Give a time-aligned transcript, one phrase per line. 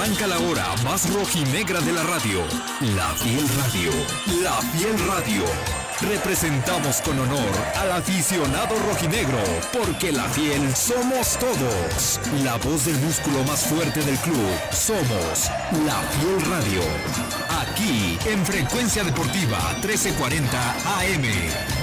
[0.00, 2.40] Arranca la hora más rojinegra de la radio.
[2.96, 3.90] La Fiel Radio.
[4.42, 5.42] La Fiel Radio.
[6.00, 9.42] Representamos con honor al aficionado rojinegro,
[9.74, 12.18] porque la fiel somos todos.
[12.42, 14.48] La voz del músculo más fuerte del club.
[14.72, 15.50] Somos
[15.84, 16.80] la Fiel Radio.
[17.60, 21.79] Aquí en Frecuencia Deportiva 1340 AM.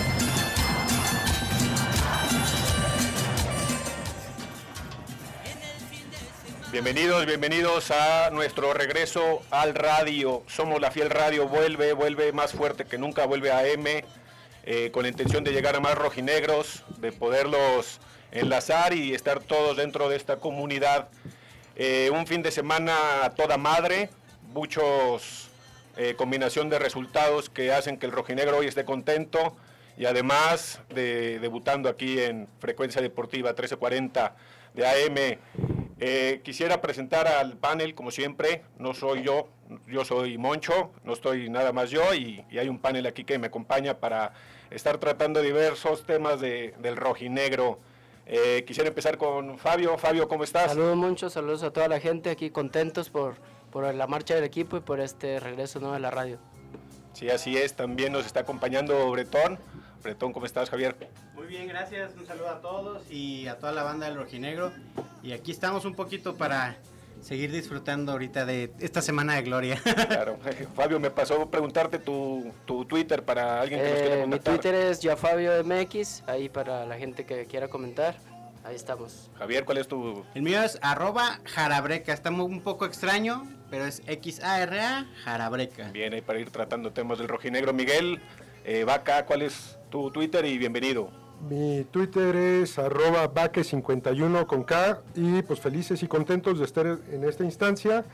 [6.69, 10.43] Bienvenidos, bienvenidos a nuestro regreso al radio.
[10.47, 14.03] Somos la Fiel Radio, vuelve, vuelve más fuerte que nunca, vuelve a M,
[14.65, 19.77] eh, con la intención de llegar a más rojinegros, de poderlos enlazar y estar todos
[19.77, 21.07] dentro de esta comunidad.
[21.77, 24.09] Eh, un fin de semana a toda madre,
[24.53, 25.49] muchos
[25.95, 29.55] eh, combinación de resultados que hacen que el rojinegro hoy esté contento
[29.97, 34.35] y además de debutando aquí en Frecuencia Deportiva 1340
[34.73, 35.76] de AM.
[35.99, 39.47] Eh, quisiera presentar al panel, como siempre, no soy yo,
[39.87, 43.47] yo soy Moncho, no estoy nada más yo y, hay un panel aquí que me
[43.47, 44.33] acompaña para
[44.69, 47.79] estar tratando diversos temas de, del rojinegro.
[48.27, 49.97] Eh, quisiera empezar con Fabio.
[49.97, 50.71] Fabio, ¿cómo estás?
[50.71, 53.35] Saludos Moncho, saludos a toda la gente aquí contentos por,
[53.71, 56.37] por la marcha del equipo y por este regreso nuevo a la radio.
[57.13, 59.57] Sí, así es, también nos está acompañando Bretón.
[60.07, 60.95] Bretón, ¿cómo estás, Javier?
[61.35, 62.15] Muy bien, gracias.
[62.15, 64.71] Un saludo a todos y a toda la banda del Rojinegro.
[65.21, 66.77] Y aquí estamos un poquito para
[67.19, 69.81] seguir disfrutando ahorita de esta semana de gloria.
[70.07, 70.39] Claro,
[70.77, 72.53] Fabio, me pasó preguntarte tu,
[72.87, 74.53] Twitter para alguien que nos quiera comentar.
[74.53, 78.15] Mi Twitter es YaFabioMX, ahí para la gente que quiera comentar.
[78.63, 79.29] Ahí estamos.
[79.37, 80.23] Javier, ¿cuál es tu...?
[80.35, 82.13] El mío es arroba jarabreca.
[82.13, 85.91] Está un poco extraño, pero es X-A-R-A jarabreca.
[85.91, 87.73] Bien, ahí para ir tratando temas del rojinegro.
[87.73, 88.21] Miguel,
[88.63, 90.45] eh, Vaca, ¿cuál es tu Twitter?
[90.45, 91.09] Y bienvenido.
[91.49, 97.23] Mi Twitter es arroba vaque51 con K y pues felices y contentos de estar en
[97.23, 98.05] esta instancia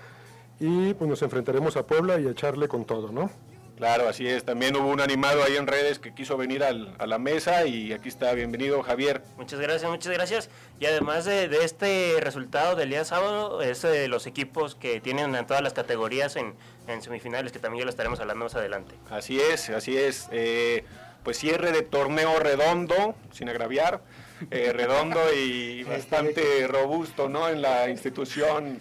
[0.60, 3.32] y pues nos enfrentaremos a Puebla y a echarle con todo, ¿no?
[3.78, 4.44] Claro, así es.
[4.44, 7.92] También hubo un animado ahí en redes que quiso venir al, a la mesa y
[7.92, 8.32] aquí está.
[8.33, 9.23] Bienvenido, Javier.
[9.36, 10.50] Muchas gracias, muchas gracias.
[10.80, 15.48] Y además de, este resultado del día sábado, es de los equipos que tienen en
[15.48, 16.54] todas las categorías en,
[17.02, 18.95] semifinales, que también ya lo estaremos hablando más adelante.
[19.10, 20.30] Así es, así es.
[20.32, 20.86] Eh,
[21.23, 24.02] pues cierre de torneo redondo, sin agraviar,
[24.52, 27.50] eh, redondo y bastante robusto, ¿no?
[27.50, 28.80] En la institución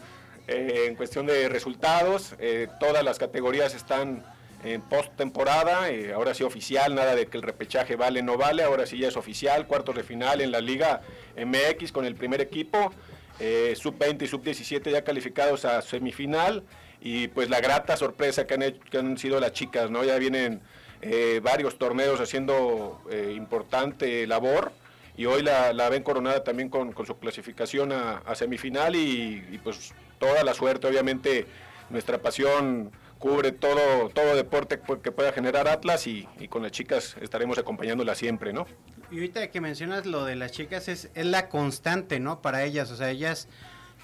[0.49, 2.35] eh, en cuestión de resultados.
[2.81, 4.25] todas las categorías están
[4.65, 8.63] en post temporada, eh, ahora sí oficial, nada de que el repechaje vale no vale,
[8.63, 11.01] ahora sí ya es oficial, cuartos de final en la Liga
[11.37, 12.93] MX con el primer equipo,
[13.41, 16.63] eh, sub 20 y sub 17 ya calificados a semifinal
[17.01, 20.05] y pues la grata sorpresa que han, hecho, que han sido las chicas, ¿no?
[20.05, 20.61] Ya vienen
[21.03, 23.03] eh, varios torneos haciendo
[23.35, 24.73] importante labor
[25.17, 30.43] y hoy la, ven coronada también con, su clasificación a, semifinal y, y pues toda
[30.43, 31.47] la suerte, obviamente
[31.91, 32.91] nuestra pasión
[33.23, 38.53] cubre todo, todo deporte que pueda generar Atlas y, con las chicas estaremos acompañándolas siempre,
[38.53, 38.67] ¿no?
[39.13, 42.43] Y ahorita que mencionas lo de las chicas es, es la constante, ¿no?
[42.43, 43.47] Para ellas, o sea, ellas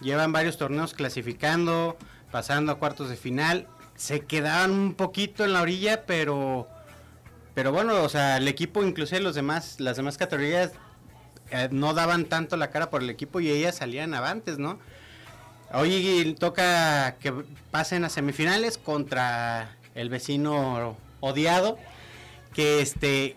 [0.00, 1.96] llevan varios torneos clasificando,
[2.30, 3.66] pasando a cuartos de final,
[3.96, 6.68] se quedaban un poquito en la orilla, pero
[7.58, 10.70] pero bueno, o sea, el equipo, inclusive los demás, las demás categorías
[11.50, 14.78] eh, no daban tanto la cara por el equipo y ellas salían avantes, ¿no?
[15.72, 17.32] Hoy toca que
[17.72, 21.80] pasen a semifinales contra el vecino odiado.
[22.54, 23.36] Que este.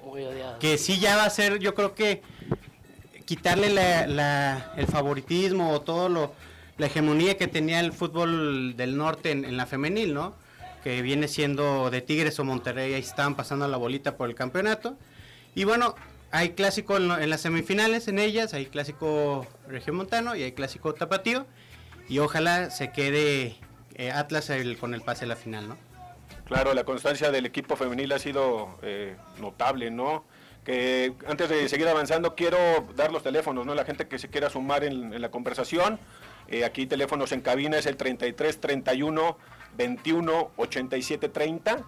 [0.60, 2.22] Que sí ya va a ser, yo creo que
[3.26, 6.36] quitarle la, el favoritismo o todo lo.
[6.78, 10.36] la hegemonía que tenía el fútbol del norte en, la femenil, ¿no?
[10.84, 14.98] Que viene siendo de Tigres o Monterrey, ahí estaban pasando la bolita por el campeonato.
[15.54, 15.96] Y bueno,
[16.32, 21.46] hay clásico en, en las semifinales en ellas, hay clásico regiomontano y hay clásico tapatío
[22.12, 23.56] y ojalá se quede
[23.96, 25.78] eh, Atlas con el pase a la final, ¿no?
[26.46, 30.26] Claro, la constancia del equipo femenil ha sido eh, notable, ¿no?
[30.66, 32.58] Que antes de seguir avanzando quiero
[32.96, 33.74] dar los teléfonos, ¿no?
[33.74, 36.00] La gente que se quiera sumar en, la conversación.
[36.50, 39.38] Eh, aquí teléfonos en cabina es el 33 31
[39.78, 41.86] 21 87 30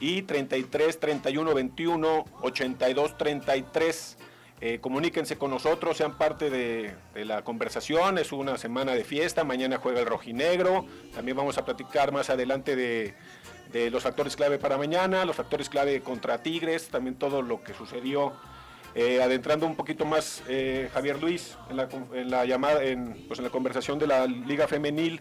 [0.00, 4.18] y 33 31 21 82 33.
[4.64, 6.94] Eh, comuníquense con nosotros, sean parte de,
[7.24, 8.18] la conversación.
[8.18, 9.42] Es una semana de fiesta.
[9.42, 10.86] Mañana juega el rojinegro.
[11.14, 13.14] También vamos a platicar más adelante de,
[13.90, 18.34] los factores clave para mañana, los factores clave contra Tigres, también todo lo que sucedió.
[18.94, 23.50] Eh, adentrando un poquito más, eh, Javier Luis, en la, llamada, en, pues en la
[23.50, 25.20] conversación de la Liga Femenil,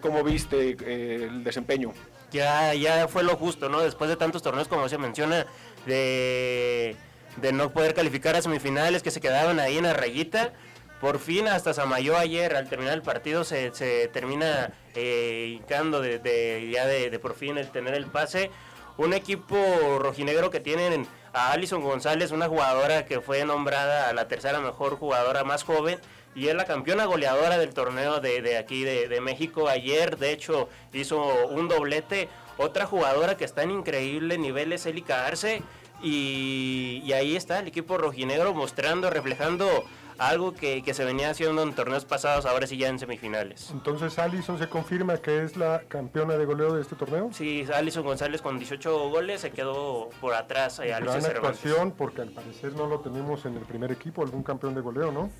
[0.00, 0.76] ¿cómo viste
[1.24, 1.92] el desempeño?
[2.32, 3.80] Ya, ya fue lo justo, ¿no?
[3.80, 5.46] Después de tantos torneos, como se menciona,
[5.86, 6.96] de
[7.36, 10.52] de no poder calificar a semifinales, que se quedaban ahí en la rayita,
[11.00, 16.20] por fin hasta Samayo ayer, al terminar el partido, se, se termina eh, hincando de,
[16.20, 18.50] de- ya de, de por fin el tener el pase.
[18.96, 19.56] Un equipo
[19.98, 25.42] rojinegro que tienen a Alison González, una jugadora que fue nombrada la tercera mejor jugadora
[25.42, 25.98] más joven
[26.34, 29.68] y es la campeona goleadora del torneo de, de aquí de, de México.
[29.68, 32.28] Ayer, de hecho, hizo un doblete.
[32.58, 35.62] Otra jugadora que está en increíble nivel es Elika Arce.
[36.02, 39.84] Y, y ahí está el equipo rojinegro mostrando, reflejando
[40.18, 43.70] algo que, que se venía haciendo en torneos pasados, ahora sí ya en semifinales.
[43.70, 47.30] Entonces, Allison se confirma que es la campeona de goleo de este torneo.
[47.32, 51.36] Sí, Alison González con 18 goles se quedó por atrás eh, Alicia Gran Cervantes.
[51.60, 55.10] actuación, porque al parecer no lo tenemos en el primer equipo, algún campeón de goleo,
[55.12, 55.30] ¿no?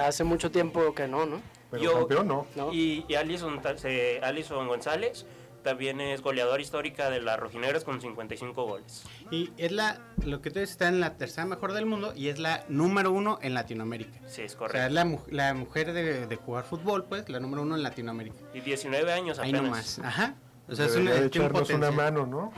[0.00, 1.40] Hace mucho tiempo que no, ¿no?
[1.70, 2.46] Pero Yo- campeón no.
[2.54, 2.72] No.
[2.72, 3.60] Y, y Alison,
[4.22, 5.26] Alison González
[5.62, 9.04] también es goleadora histórica de las rojinegras con 55 goles.
[9.30, 12.28] Y es la, lo que tú dices, está en la tercera mejor del mundo y
[12.28, 14.18] es la número uno en Latinoamérica.
[14.26, 14.86] Sí, es O sea, correcto.
[14.88, 18.36] es la, la mujer de, de jugar fútbol, pues, la número uno en Latinoamérica.
[18.54, 19.62] Y 19 años Ahí apenas.
[19.64, 19.98] nomás.
[20.00, 20.34] Ajá.
[20.68, 21.92] O sea, es de un echarnos una potencial.
[21.92, 22.52] mano, ¿no?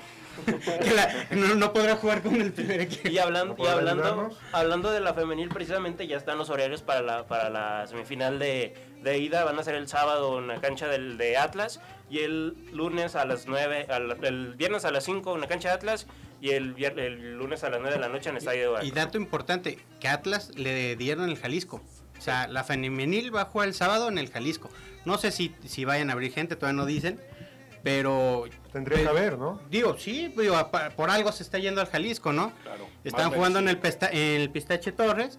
[0.95, 3.09] La- no, no podrá jugar con el primer equipo.
[3.09, 4.39] Y hablando, ¿No y hablando, ayudarnos?
[4.53, 8.75] hablando de la femenil, precisamente ya están los horarios para la, para la semifinal de,
[9.03, 9.45] de ida.
[9.45, 11.81] Van a ser el sábado en la cancha del, de Atlas
[12.11, 15.69] y el lunes a las 9, al- el viernes a las 5 en la cancha
[15.69, 16.07] de Atlas
[16.41, 18.71] y el, el lunes a las 9 de la noche en el estadio de Y
[18.91, 18.95] Veracruz.
[18.95, 21.81] dato importante, que Atlas le dieron el Jalisco.
[22.19, 24.69] O sea, la femenil va a jugar el sábado en el Jalisco.
[25.05, 27.21] No sé si, si vayan a abrir gente, todavía no dicen.
[27.85, 29.61] Pero Tendría que haber, ¿no?
[29.71, 30.57] digo, sí, digo,
[30.97, 32.51] por algo se está yendo al Jalisco, ¿no?
[32.65, 35.39] Claro, Están jugando en el, pesta- en el Pistache Torres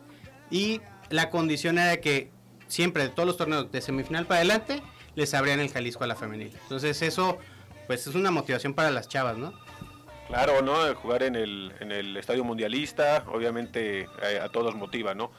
[0.52, 2.30] y la condición era que
[2.68, 4.82] siempre de todos los torneos de semifinal para adelante
[5.16, 6.52] les abrían el Jalisco a la femenil.
[6.64, 7.38] Entonces eso
[7.88, 9.54] pues es una motivación para las chavas, ¿no?
[10.28, 10.94] Claro, ¿no?
[10.96, 15.32] Jugar en el, en el Estadio Mundialista, obviamente eh, a todos motiva, ¿no?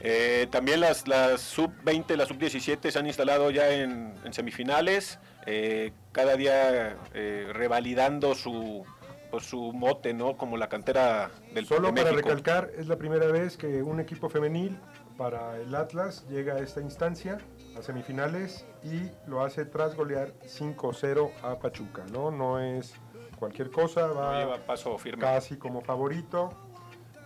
[0.00, 5.92] Eh, también las, las sub-20, las sub-17 se han instalado ya en, en semifinales, eh,
[6.12, 8.84] cada día eh, revalidando su,
[9.30, 10.36] pues, su mote, ¿no?
[10.36, 12.28] Como la cantera del Solo de para México.
[12.28, 14.78] recalcar, es la primera vez que un equipo femenil
[15.16, 17.38] para el Atlas llega a esta instancia,
[17.78, 22.30] a semifinales, y lo hace tras golear 5-0 a Pachuca, ¿no?
[22.30, 22.94] No es
[23.38, 25.20] cualquier cosa, No va lleva paso firme.
[25.20, 26.50] casi como favorito.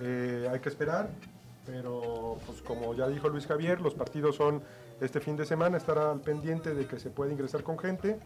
[0.01, 1.09] Eh, hay que esperar,
[1.65, 4.63] pero pues como ya dijo Luis Javier, los partidos son
[5.01, 8.19] este fin de semana, estará al pendiente de que se pueda ingresar con gente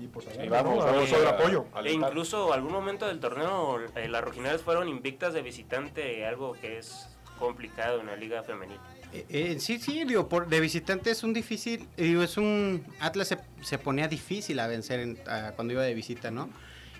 [0.00, 0.50] y pues Sí, ¿no?
[0.50, 1.66] vamos, a vamos el apoyo.
[1.74, 6.52] a E incluso algún momento del torneo eh, las rojinegras fueron invictas de visitante, algo
[6.54, 7.08] que es
[7.38, 8.78] complicado en la liga femenil.
[9.12, 13.28] Eh, eh, sí, sí, digo, por, de visitante es un difícil, digo, es un, Atlas
[13.28, 16.48] se, se ponía difícil a vencer en- a- cuando iba de visita, ¿no?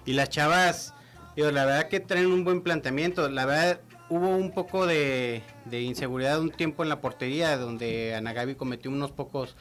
[0.07, 0.95] Y las chavas,
[1.37, 5.83] digo, la verdad que traen un buen planteamiento, la verdad hubo un poco de, de
[5.83, 9.57] inseguridad un tiempo en la portería, donde Ana Gaby cometió unos pocos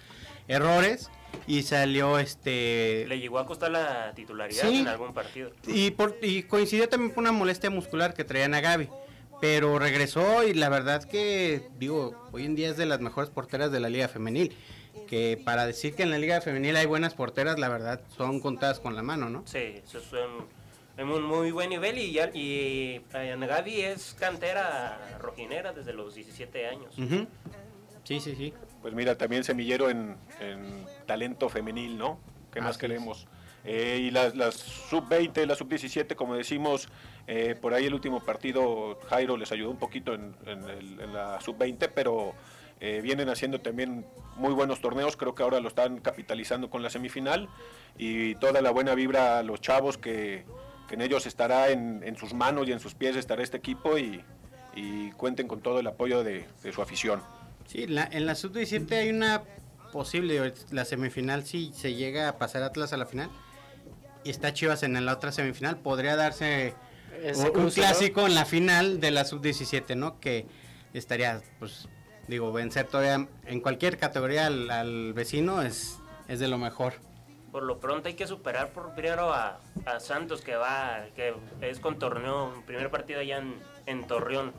[0.48, 1.10] errores
[1.46, 3.06] y salió este...
[3.08, 4.80] Le llegó a costar la titularidad Sí.
[4.80, 5.52] en algún partido.
[5.68, 8.90] Y, por, y coincidió también con una molestia muscular que traía Nagabi.
[9.40, 13.72] Pero regresó y la verdad que, digo, hoy en día es de las mejores porteras
[13.72, 14.56] de la Liga Femenil.
[15.08, 18.80] Que para decir que en la Liga Femenil hay buenas porteras, la verdad son contadas
[18.80, 19.44] con la mano, ¿no?
[19.46, 20.48] Sí, un,
[20.98, 26.16] en un muy buen nivel y, ya, y eh, Gaby es cantera rojinera desde los
[26.16, 26.96] 17 años.
[28.04, 28.54] Sí, sí, sí.
[28.82, 32.20] Pues mira, también semillero en, en talento femenil, ¿no?
[32.52, 33.28] ¿Qué más Así queremos?
[33.66, 36.88] Eh, y las, las sub-20, las sub-17, como decimos,
[37.28, 41.14] eh, por ahí el último partido Jairo les ayudó un poquito en, en el- en
[41.14, 42.34] la sub-20, pero
[42.80, 44.06] eh, vienen haciendo también
[44.38, 47.50] muy buenos torneos, creo que ahora lo están capitalizando con la semifinal
[47.98, 50.46] y toda la buena vibra a los chavos que,
[50.88, 53.98] que en ellos estará, en, en sus manos y en sus pies estará este equipo
[53.98, 54.24] y,
[54.76, 57.22] y cuenten con todo el apoyo de, de su afición.
[57.68, 59.44] Sí, la- en la Sub-17 hay una
[59.92, 63.30] posible, la semifinal si se llega a pasar Atlas a la final
[64.24, 66.74] y está Chivas en la otra semifinal, podría darse
[67.56, 70.20] un, clásico en la final de la Sub-17, ¿no?
[70.20, 70.46] Que
[70.94, 71.88] estaría, pues,
[72.28, 76.94] digo, vencer todavía en cualquier categoría al, al vecino es, es de lo mejor.
[77.52, 81.80] Por lo pronto hay que superar por primero a, a Santos que va, que es
[81.80, 84.54] con torneo, primer partido allá en, en Torreón.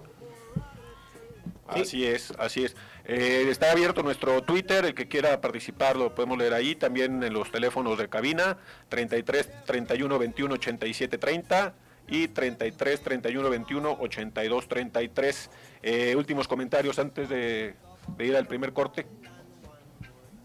[1.69, 2.77] Así es, así es.
[3.05, 7.33] Eh, está abierto nuestro Twitter, el que quiera participar lo podemos leer ahí, también en
[7.33, 8.57] los teléfonos de cabina,
[8.89, 11.75] 33 31 21 87 30
[12.09, 15.51] y 33 31 21 82 33.
[15.83, 17.75] Eh, últimos comentarios antes de,
[18.17, 19.07] de ir al primer corte.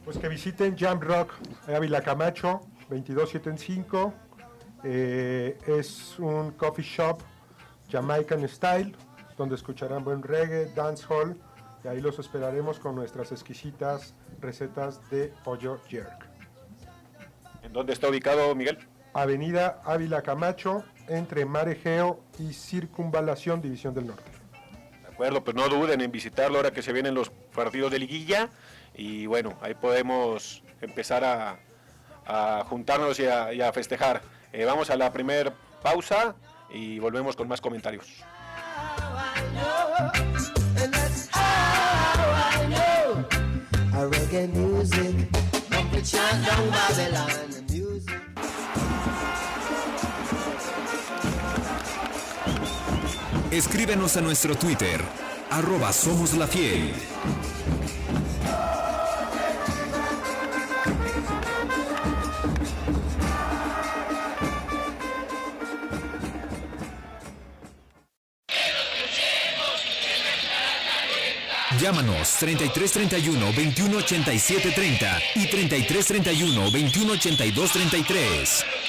[0.03, 1.31] Pues que visiten Jam Rock
[1.67, 4.13] Ávila Camacho, 2275.
[4.83, 7.21] Eh, es un coffee shop
[7.89, 8.93] Jamaican style,
[9.37, 11.37] donde escucharán buen reggae, dancehall,
[11.85, 16.27] y ahí los esperaremos con nuestras exquisitas recetas de pollo jerk.
[17.61, 18.79] ¿En dónde está ubicado, Miguel?
[19.13, 24.31] Avenida Ávila Camacho, entre Marejeo y Circunvalación, División del Norte.
[25.01, 28.49] De acuerdo, pues no duden en visitarlo ahora que se vienen los partidos de liguilla
[28.95, 34.21] y bueno, ahí podemos empezar a, juntarnos y a, festejar.
[34.51, 36.35] Eh, vamos a la primera pausa
[36.71, 38.07] y volvemos con más comentarios.
[53.51, 54.99] Escríbenos a nuestro Twitter,
[55.51, 56.91] arroba Somos la Fiel.
[72.23, 78.82] Llámanos 3331 2187 30 y 3331 2182 33.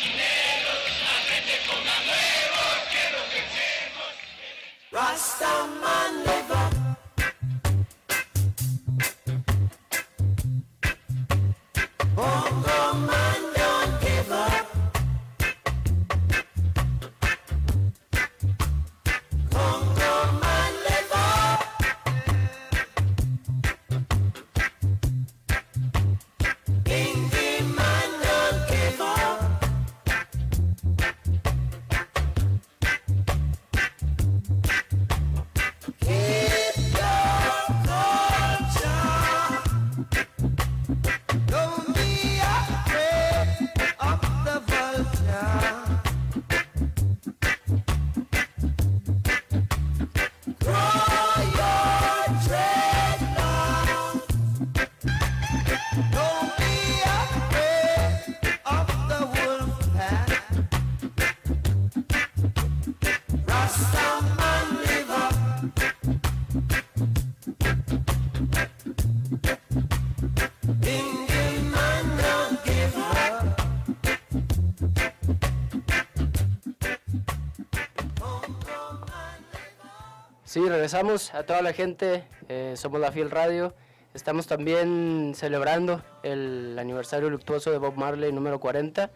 [80.55, 83.75] Sí, regresamos a toda la gente, eh, somos la Fiel Radio.
[84.15, 89.11] Estamos también celebrando el aniversario luctuoso de Bob Marley número 40.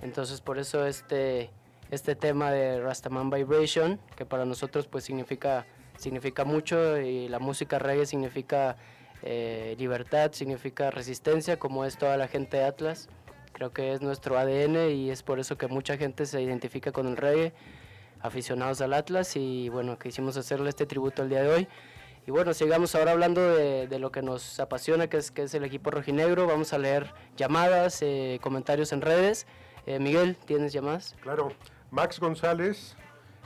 [0.00, 1.50] Entonces por eso este,
[1.90, 5.66] este tema de Rastaman Vibration, que para nosotros pues significa,
[5.98, 8.78] significa mucho y la música reggae significa
[9.22, 13.10] eh, libertad, significa resistencia, como es toda la gente de Atlas.
[13.52, 17.08] Creo que es nuestro ADN y es por eso que mucha gente se identifica con
[17.08, 17.52] el reggae
[18.20, 21.68] aficionados al Atlas y bueno, quisimos hacerle este tributo el día de hoy.
[22.26, 25.64] Y bueno, sigamos ahora hablando de, lo que nos apasiona, que es, que es el
[25.64, 26.46] equipo rojinegro.
[26.46, 29.46] Vamos a leer llamadas, eh, comentarios en redes.
[29.86, 31.16] Eh, Miguel, ¿tienes llamadas?
[31.22, 31.52] Claro,
[31.90, 32.96] Max González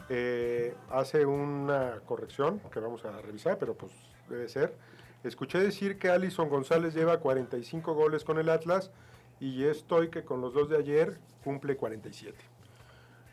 [0.09, 3.93] eh, hace una corrección que vamos a revisar, pero pues
[4.29, 4.77] debe ser.
[5.23, 8.91] Escuché decir que Alison González lleva 45 goles con el Atlas
[9.39, 12.37] y estoy que con los dos de ayer cumple 47.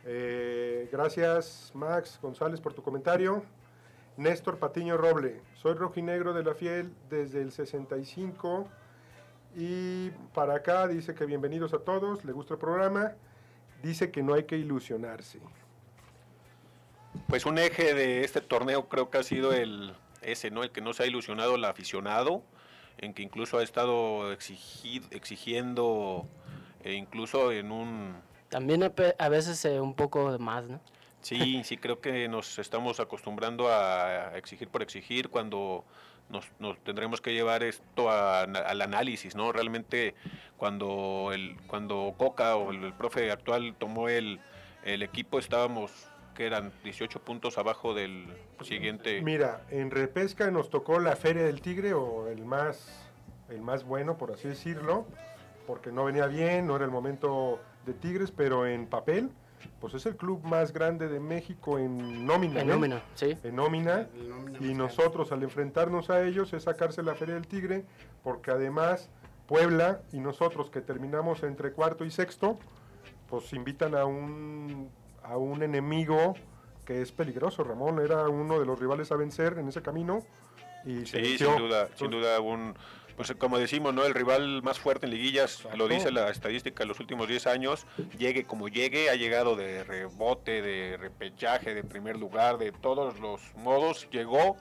[0.05, 3.43] Eh, gracias Max González por tu comentario.
[4.17, 8.67] Néstor Patiño Roble, soy rojinegro de la Fiel desde el 65
[9.55, 13.13] y para acá dice que bienvenidos a todos, le gusta el programa,
[13.81, 15.39] dice que no hay que ilusionarse.
[17.27, 20.63] Pues un eje de este torneo creo que ha sido el ese, ¿no?
[20.63, 22.43] El que no se ha ilusionado el aficionado,
[22.97, 26.27] en que incluso ha estado exigi- exigiendo,
[26.83, 28.15] e incluso en un...
[28.49, 30.79] También a, veces eh, un poco de más, ¿no?
[31.21, 35.83] Sí, sí, creo que nos estamos acostumbrando a exigir por exigir cuando
[36.29, 39.51] nos, nos tendremos que llevar esto a- al análisis, ¿no?
[39.51, 40.15] Realmente
[40.57, 44.39] cuando el cuando Coca o el, el profe actual tomó el,
[44.83, 45.91] el equipo estábamos
[46.35, 48.25] que eran 18 puntos abajo del
[48.61, 49.21] siguiente.
[49.21, 53.09] Mira, en repesca nos tocó la Feria del Tigre o el más,
[53.49, 55.05] el más bueno, por así decirlo,
[55.67, 59.29] porque no venía bien, no era el momento de Tigres, pero en papel,
[59.79, 62.61] pues es el club más grande de México en nómina.
[62.61, 62.73] En ¿eh?
[62.73, 63.37] nómina, sí.
[63.43, 64.07] En nómina.
[64.59, 67.85] Y nosotros al enfrentarnos a ellos es sacarse la Feria del Tigre,
[68.23, 69.09] porque además
[69.47, 72.59] Puebla y nosotros que terminamos entre cuarto y sexto,
[73.29, 74.89] pues invitan a un,
[75.23, 76.35] a un enemigo
[76.85, 77.63] que es peligroso.
[77.63, 80.23] Ramón era uno de los rivales a vencer en ese camino.
[80.85, 82.73] Y Sí, sin duda, sin duda un
[83.19, 84.05] pues como decimos, ¿no?
[84.05, 87.85] El rival más fuerte en liguillas, lo dice la estadística de los últimos 10 años,
[88.17, 93.41] llegue como llegue, ha llegado de rebote, de repechaje, de primer lugar, de todos los
[93.57, 94.55] modos, llegó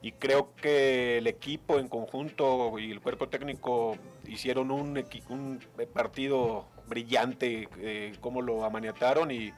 [0.00, 5.60] y creo que el equipo en conjunto y el cuerpo técnico hicieron un, un
[5.92, 9.52] partido brillante, eh, cómo lo amaniataron y,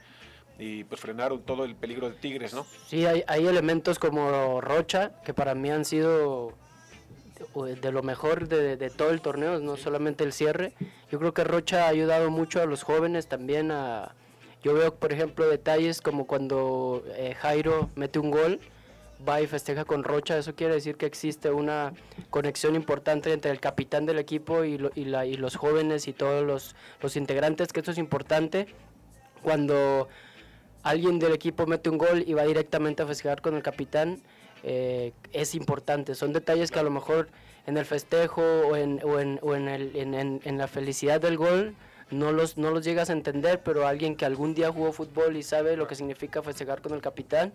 [0.58, 2.66] y, pues frenaron todo el peligro de Tigres, ¿no?
[2.88, 6.58] Sí, hay, hay elementos como Rocha, que para mí han sido
[7.80, 10.72] de, lo mejor de, de todo el torneo, no solamente el cierre.
[11.10, 14.14] Yo creo que Rocha ha ayudado mucho a los jóvenes también a...
[14.62, 18.60] Yo veo, por ejemplo, detalles como cuando eh, Jairo mete un gol,
[19.26, 21.92] va y festeja con Rocha, eso quiere decir que existe una
[22.28, 26.12] conexión importante entre el capitán del equipo y, lo- y la- y los jóvenes y
[26.12, 28.66] todos los, los integrantes, que esto es importante.
[29.42, 30.08] Cuando
[30.82, 34.20] alguien del equipo mete un gol y va directamente a festejar con el capitán,
[34.62, 36.14] eh, es importante.
[36.14, 37.28] Son detalles que a lo mejor
[37.66, 41.20] en el festejo o en, o en, o en, el- en- en- en la felicidad
[41.20, 41.74] del gol
[42.10, 45.42] no los, no los llegas a entender, pero alguien que algún día jugó fútbol y
[45.44, 47.52] sabe lo que significa festejar con el capitán,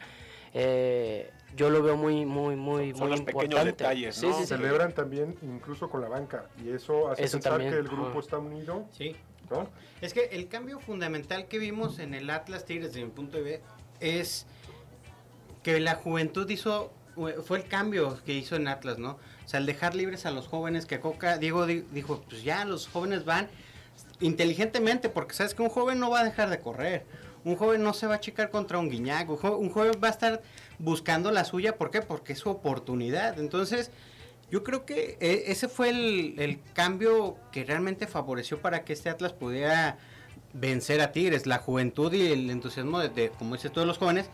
[0.53, 3.71] eh, yo lo veo muy, muy, muy, Son muy los pequeños importante.
[3.83, 4.33] detalles, Sí, ¿no?
[4.33, 4.47] sí, sí.
[4.47, 8.19] Celebran también incluso con la banca y eso hace Eso pensar también, que el grupo
[8.19, 9.15] está unido, Sí.
[9.49, 9.67] ¿no?
[10.01, 13.43] Es que el cambio fundamental que vimos en el Atlas Tigres, desde mi punto de
[13.43, 13.65] vista,
[13.99, 14.45] es
[15.65, 16.93] que la juventud hizo,
[17.43, 19.13] fue el cambio que hizo en Atlas, ¿no?
[19.13, 22.65] O sea, el dejar libres a los jóvenes, que Coca, Diego di- dijo, pues ya
[22.65, 23.47] los jóvenes van
[24.19, 27.03] inteligentemente, porque sabes que un joven no va a dejar de correr.
[27.43, 29.27] Un joven no se va a checar contra un guiñac.
[29.27, 30.43] Un, jo- un joven va a estar
[30.77, 31.77] buscando la suya.
[31.77, 32.03] ¿Por qué?
[32.03, 33.39] Porque es su oportunidad.
[33.39, 33.89] Entonces,
[34.51, 39.09] yo creo que eh, ese fue el, el cambio que realmente favoreció para que este
[39.09, 39.97] Atlas pudiera
[40.53, 41.47] vencer a Tigres.
[41.47, 44.29] La juventud y el entusiasmo de, de, como dices, todos los jóvenes.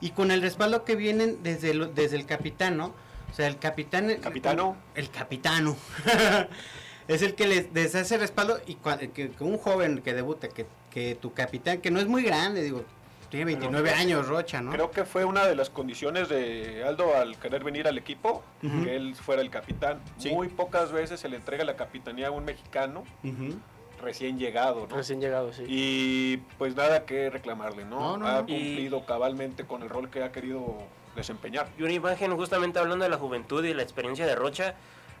[0.00, 2.86] Y con el respaldo que vienen desde el, desde el capitán, ¿no?
[3.30, 4.14] O sea, el capitán...
[4.20, 4.76] ¿Capitano?
[4.94, 5.76] El capitano.
[7.08, 10.48] es el que les, les hace respaldo y cua- que, que un joven que debute,
[10.50, 12.84] que, que tu capitán, que no es muy grande, digo,
[13.30, 14.70] tiene 29 Pero- años, Rocha, ¿no?
[14.70, 18.94] Creo que fue una de las condiciones de Aldo al querer venir al equipo, que
[18.94, 20.00] él fuera el capitán.
[20.18, 20.30] Sí.
[20.30, 23.56] Muy pocas veces se le entrega la capitanía a un mexicano Ujú.
[24.00, 24.96] Recién llegado, ¿no?
[24.96, 25.64] Recién llegado, sí.
[25.68, 28.00] Y pues nada que reclamarle, ¿no?
[28.00, 30.78] No, no, ha cumplido cabalmente con el rol que ha querido
[31.16, 31.68] desempeñar.
[31.78, 34.74] Y una imagen justamente hablando de la juventud y la experiencia de Rocha.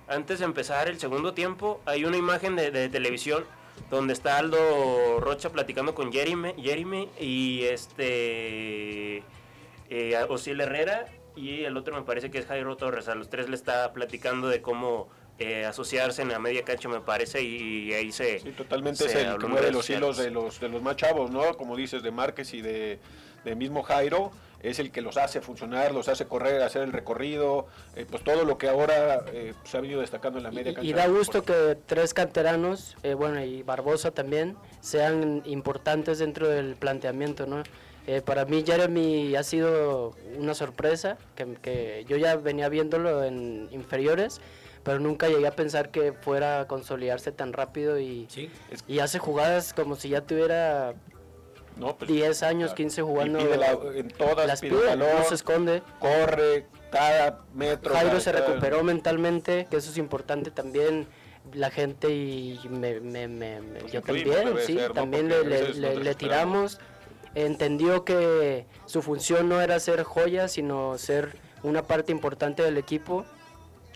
[0.06, 3.44] Antes de empezar el segundo tiempo, hay una imagen de, de televisión
[3.90, 9.22] donde está Aldo Rocha platicando con Jeremy, Jeremy y este
[9.90, 11.06] eh, Osiel Herrera
[11.36, 13.08] y el otro me parece que es Jairo Torres.
[13.08, 15.08] A los tres le está platicando de cómo
[15.38, 18.38] eh, asociarse en la media cancha, me parece, y, ahí se...
[18.38, 21.30] Sí, totalmente se es el que mueve los hilos de los, de los más chavos,
[21.30, 21.56] ¿no?
[21.56, 22.98] Como dices, de Márquez y de,
[23.44, 24.30] de mismo Jairo,
[24.62, 27.66] es el que los hace funcionar, los hace correr, hacer el recorrido,
[27.96, 30.74] eh, pues todo lo que ahora eh, se ha venido destacando en la media Y,
[30.74, 30.88] cancha.
[30.88, 36.76] y da gusto que tres canteranos, eh, bueno, y Barbosa también, sean importantes dentro del
[36.76, 37.62] planteamiento, ¿no?
[38.06, 43.68] Eh, para mí Jeremy ha sido una sorpresa, que, que yo ya venía viéndolo en
[43.70, 44.40] inferiores,
[44.84, 48.50] pero nunca llegué a pensar que fuera a consolidarse tan rápido y, Sí.
[48.86, 50.94] y hace jugadas como si ya tuviera
[51.76, 51.96] ¿no?
[51.96, 53.40] Pues, 10 años, 15 jugando.
[53.40, 55.82] y pide la- en todas, las pide no se esconde.
[55.98, 57.92] corre cada metro.
[57.92, 61.08] Jairo cada- se cada- recuperó mentalmente, que eso es importante también.
[61.52, 65.42] La gente y me, me- me- me- Pues yo también, sí, también le,
[65.74, 66.78] le- le- tiramos.
[67.34, 73.24] Entendió que su función no era ser joya, sino ser una parte importante del equipo.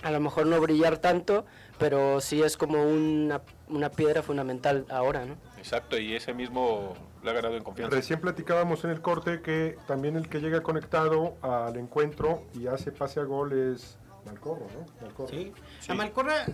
[0.03, 1.45] A lo mejor no brillar tanto,
[1.79, 5.35] pero sí es como una, una piedra fundamental ahora, ¿no?
[5.57, 7.97] Exacto, y ese mismo le ha ganado en confianza.
[7.97, 12.93] Recién platicábamos en el corte que también el que llega conectado al encuentro y hace
[12.93, 14.87] pase a gol es Malcorro, ¿no?
[15.05, 15.29] Malcorro.
[15.31, 15.53] Sí.
[15.81, 15.91] Sí.
[15.91, 16.47] A Malcorra,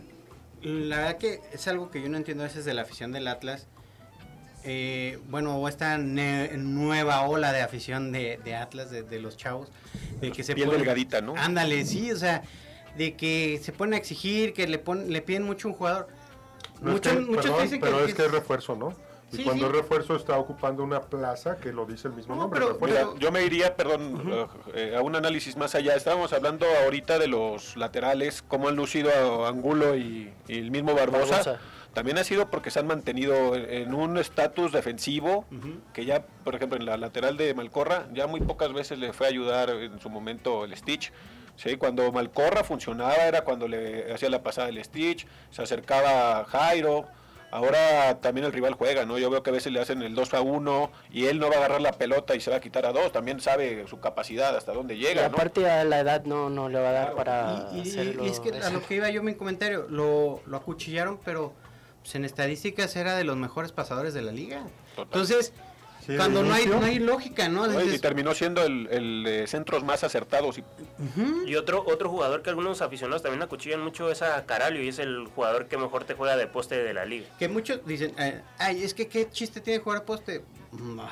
[0.62, 3.28] la verdad que es algo que yo no entiendo a veces de la afición del
[3.28, 3.66] Atlas.
[4.66, 9.68] Eh, bueno, o esta nueva ola de afición de, de Atlas, de, de los chavos,
[10.22, 11.35] de que se Piel ponen- delgadita, ¿no?
[11.37, 12.42] Ándale, sí, o sea,
[12.96, 16.09] de que se ponen a exigir, que le ponen, le piden mucho a un jugador.
[16.80, 18.94] No es muchos que- muchos perdón, dicen pero que, es que es refuerzo, ¿no?
[19.33, 19.70] Y Sí, cuando sí.
[19.72, 22.61] es refuerzo está ocupando una plaza que lo dice el mismo No, nombre.
[22.61, 23.09] pero- refuerzo.
[23.14, 25.96] Mira, yo me iría, perdón, eh, a un análisis más allá.
[25.96, 29.11] Estábamos hablando ahorita de los laterales, cómo han lucido
[29.44, 31.37] a Angulo y, y el mismo Barbosa.
[31.38, 31.61] Barbosa.
[31.94, 35.44] También ha sido porque se han mantenido en, un estatus defensivo,
[35.92, 39.26] que ya, por ejemplo, en la lateral de Malcorra, ya muy pocas veces le fue
[39.28, 41.12] a ayudar en su momento el Stitch.
[41.57, 46.45] Sí, cuando Malcorra funcionaba era cuando le hacía la pasada el Stitch, se acercaba a
[46.45, 47.07] Jairo.
[47.51, 49.17] Ahora también el rival juega, ¿no?
[49.17, 51.55] Yo veo que a veces le hacen el 2 a 1 y él no va
[51.55, 53.12] a agarrar la pelota y se va a quitar a dos.
[53.12, 55.37] También sabe su capacidad, hasta dónde Y llega, ¿no?
[55.37, 58.25] aparte a la edad no, no le va a dar para Y, y- hacerlo.
[58.25, 61.53] y es que a lo que iba yo mi comentario, lo, lo acuchillaron, pero
[62.03, 64.64] pues, en estadísticas era de los mejores pasadores de la liga.
[64.97, 65.05] Total.
[65.05, 65.53] Entonces,
[66.07, 67.83] Sí, cuando no hay, no hay lógica, ¿no?
[67.83, 70.59] Y terminó siendo el, el de centros más acertados.
[70.59, 70.64] Y,
[71.47, 74.99] Y otro otro jugador que algunos aficionados también acuchillan mucho es a Caralho y es
[74.99, 77.27] el jugador que mejor te juega de poste de la liga.
[77.38, 80.43] que muchos dicen, eh, ay, es que qué chiste tiene jugar a poste.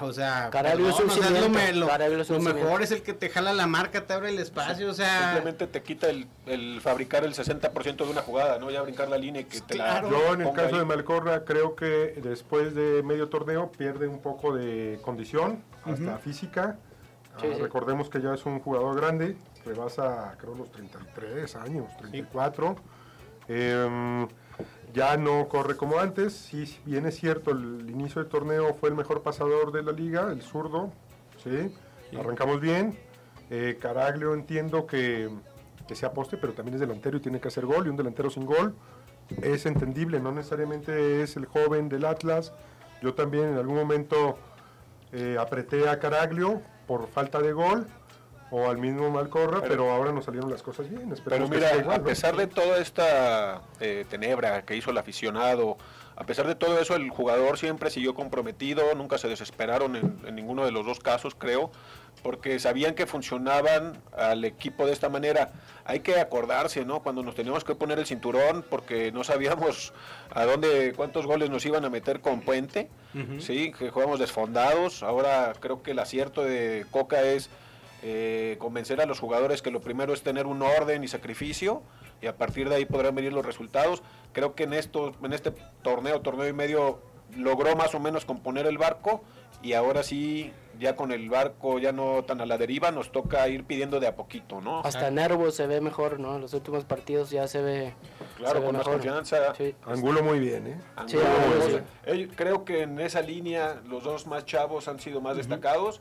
[0.00, 3.52] O sea, Caraglio es un o sea, lo, es mejor es el que te jala
[3.52, 7.34] la marca, te abre el espacio, o sea, Simplemente te quita el, el fabricar el
[7.34, 8.70] 60% de una jugada, ¿no?
[8.70, 10.10] Ya brincar la línea y que te la Claro.
[10.10, 10.78] Yo en el caso ahí.
[10.80, 16.76] de Malcorra creo que después de medio torneo pierde un poco de condición, hasta física.
[17.40, 17.62] Sí, Ah, sí.
[17.62, 22.76] Recordemos que ya es un jugador grande, rebasa creo los 33 años, 34.
[23.48, 24.28] Em,
[24.92, 28.94] ya no corre como antes, si bien es cierto, el inicio del torneo fue el
[28.94, 30.92] mejor pasador de la liga, el zurdo,
[31.42, 31.74] ¿sí?
[32.18, 32.98] Arrancamos bien.
[33.50, 35.30] Eh, Caraglio entiendo que,
[35.88, 38.30] que sea poste, pero también es delantero y tiene que hacer gol, y un delantero
[38.30, 38.74] sin gol
[39.40, 42.52] es entendible, no necesariamente es el joven del Atlas.
[43.00, 44.36] Yo también en algún momento
[45.12, 47.86] eh, apreté a Caraglio por falta de gol,
[48.52, 51.04] o al mismo Malcorra, pero, ahora nos salieron las cosas bien.
[51.04, 52.04] Pero esperemos que mira, igual, a ¿no?
[52.04, 55.78] pesar de toda esta eh, tenebra que hizo el aficionado,
[56.16, 60.34] a pesar de todo eso, el jugador siempre siguió comprometido, nunca se desesperaron en, en
[60.34, 61.70] ninguno de los dos casos, creo,
[62.22, 65.52] porque sabían que funcionaban al equipo de esta manera.
[65.86, 67.02] Hay que acordarse, ¿no?
[67.02, 69.94] Cuando nos teníamos que poner el cinturón, porque no sabíamos
[70.30, 72.90] a dónde, cuántos goles nos iban a meter con Puente,
[73.38, 75.02] sí, que jugamos desfondados.
[75.02, 77.48] Ahora creo que el acierto de Coca es
[78.02, 81.82] eh, convencer a los jugadores que lo primero es tener un orden y sacrificio
[82.20, 84.02] y a partir de ahí podrán venir los resultados.
[84.32, 87.00] Creo que en esto, en este torneo, torneo y medio,
[87.36, 89.22] logró más o menos componer el barco
[89.62, 93.46] y ahora sí, ya con el barco ya no tan a la deriva, nos toca
[93.46, 94.80] ir pidiendo de a poquito, ¿no?
[94.80, 96.34] Hasta Nervo se ve mejor, ¿no?
[96.34, 97.94] En los últimos partidos ya se ve.
[98.36, 98.94] Claro, se ve con más mejor.
[98.94, 99.54] confianza.
[99.54, 99.76] Sí.
[99.86, 100.80] Angulo muy bien, ¿eh?
[101.06, 106.00] Sí, Angulo, creo que en esa línea los dos más chavos han sido más destacados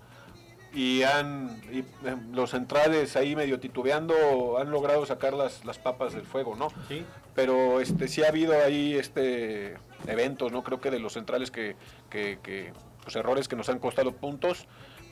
[0.74, 6.14] y han y, eh, los centrales ahí medio titubeando han logrado sacar las, las papas
[6.14, 6.70] del fuego, ¿no?
[6.88, 7.06] Sí.
[7.36, 9.76] Pero este sí ha habido ahí este
[10.08, 10.64] eventos, ¿no?
[10.64, 11.76] Creo que de los centrales que,
[12.10, 14.66] que, que, pues, errores que nos han costado puntos,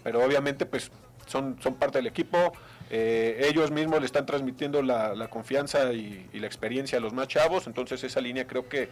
[0.04, 0.91] pero obviamente pues
[1.28, 2.38] son, son parte del equipo.
[2.89, 7.13] eh, ellos mismos le están transmitiendo la, la confianza y, y la experiencia a los
[7.13, 8.89] más chavos, entonces esa línea creo que,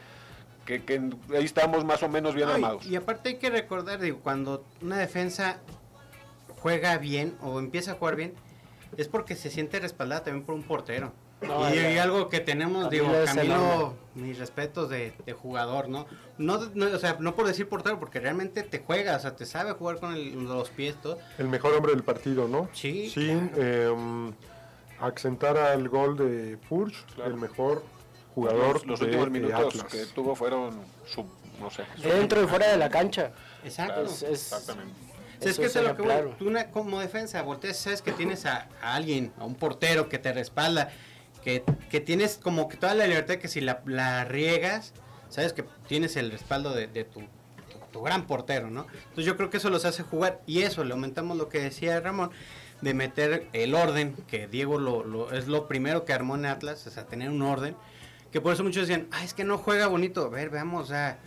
[0.65, 1.01] que, que
[1.35, 2.85] ahí estamos más o menos bien Ay, armados.
[2.85, 5.57] y aparte hay que recordar, digo, cuando una defensa
[6.59, 8.33] juega bien o empieza a jugar bien,
[8.97, 11.11] es porque se siente respaldada también por un portero.
[11.41, 16.07] No, y, y algo que tenemos, Camilo digo, Camilo, mis respetos de, de jugador, ¿no?
[16.39, 19.45] No, no, O sea, no por decir portero, porque realmente te juega, o sea, te
[19.45, 21.19] sabe jugar con el- los pies, todo.
[21.37, 22.69] El mejor hombre del partido, ¿no?
[22.73, 24.33] Sí, Sin em,
[24.99, 27.29] accentar al gol de Furch, Claro.
[27.31, 27.83] el mejor
[28.33, 29.91] jugador los, los de, últimos de minutos Atlas.
[29.91, 31.27] que tuvo fueron sub,
[31.59, 31.83] no sé.
[32.01, 33.31] Dentro y fuera de la cancha.
[33.63, 33.93] Exacto.
[33.93, 34.93] Claro, Es- es- exactamente.
[35.39, 36.11] O sea, es Eso que es eso es lo que voy.
[36.11, 36.37] ejemplar.
[36.37, 40.17] Tú una, como defensa volteas sabes que tienes a, a alguien, a un portero que
[40.17, 40.89] te respalda,
[41.43, 44.93] que, que tienes como que toda la libertad que si la, la riegas,
[45.29, 47.27] sabes que tienes el respaldo de, de tu, tu,
[47.91, 48.87] tu gran portero, ¿no?
[48.91, 51.99] Entonces yo creo que eso los hace jugar y eso, le aumentamos lo que decía
[51.99, 52.31] Ramón,
[52.81, 56.85] de meter el orden, que Diego lo, lo- es lo primero que armó en Atlas,
[56.85, 57.75] o sea, tener un orden,
[58.31, 60.87] que por eso muchos decían, ah, es que no juega bonito, a ver, veamos, o
[60.87, 61.17] sea...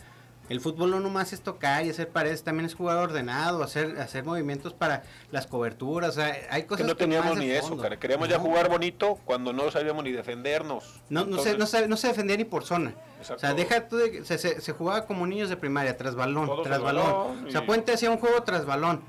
[0.51, 4.25] El fútbol no nomás es tocar y hacer paredes, también es jugar ordenado, hacer hacer
[4.25, 7.97] movimientos para las coberturas, o sea, hay Que cosas no teníamos ni eso, cara.
[7.97, 8.43] Queríamos ya No.
[8.43, 10.99] jugar bonito cuando no sabíamos ni defendernos.
[11.07, 12.93] No, no, se, Entonces, no, se, no se defendía ni por zona.
[13.19, 13.35] Exacto.
[13.35, 16.47] O sea, deja tú de, se, se, se jugaba como niños de primaria, tras balón,
[16.47, 17.45] Todos tras al balón.
[17.47, 19.01] O sea, Puente hacía un juego tras balón.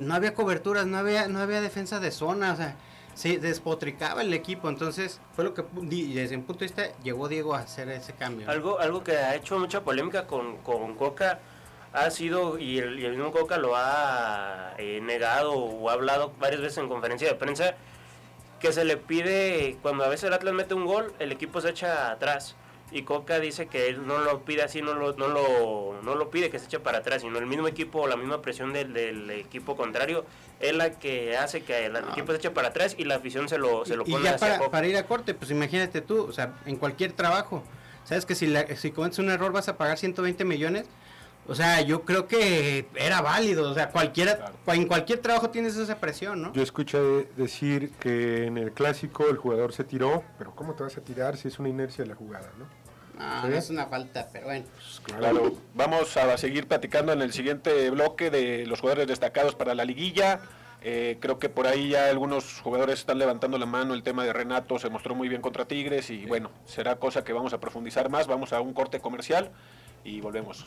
[0.00, 2.74] No había coberturas, no había, no había defensa de zona, o sea,
[3.14, 4.68] se despotricaba el equipo.
[4.68, 8.48] Entonces, fue lo que, desde mi punto de vista, llegó Diego a hacer ese cambio.
[8.50, 11.40] Algo, algo que ha hecho mucha polémica con, con Coca
[11.92, 16.32] ha sido, y el, y el mismo Coca lo ha eh, negado o ha hablado
[16.38, 17.74] varias veces en conferencia de prensa,
[18.60, 21.70] que se le pide, cuando a veces el Atlas mete un gol, el equipo se
[21.70, 22.54] echa atrás.
[22.92, 26.30] Y Coca dice que él no lo pide así, no lo, no lo, no lo
[26.30, 28.92] pide que se eche para atrás, sino el mismo equipo o la misma presión del,
[28.92, 30.24] del equipo contrario
[30.58, 33.58] es la que hace que el equipo se eche para atrás y la afición se
[33.58, 34.70] lo, se lo y pone ya hacia para, Coca.
[34.72, 37.62] para ir a corte, pues imagínate tú, o sea, en cualquier trabajo,
[38.04, 40.86] sabes que si, la, si cometes un error vas a pagar 120 millones,
[41.46, 44.54] o sea, yo creo que era válido, o sea, cualquiera, Claro.
[44.82, 46.52] en cualquier trabajo tienes esa presión, ¿no?
[46.52, 46.98] Yo escuché
[47.36, 51.36] decir que en el clásico el jugador se tiró, pero ¿cómo te vas a tirar
[51.38, 52.66] si es una inercia de la jugada, no?
[53.20, 53.48] No, ¿Sí?
[53.48, 54.64] no es una falta, pero bueno.
[55.04, 59.84] Claro, vamos a seguir platicando en el siguiente bloque de los jugadores destacados para la
[59.84, 60.40] liguilla.
[60.82, 63.92] Eh, creo que por ahí ya algunos jugadores están levantando la mano.
[63.92, 67.34] El tema de Renato se mostró muy bien contra Tigres y bueno, será cosa que
[67.34, 68.26] vamos a profundizar más.
[68.26, 69.50] Vamos a un corte comercial
[70.02, 70.64] y volvemos.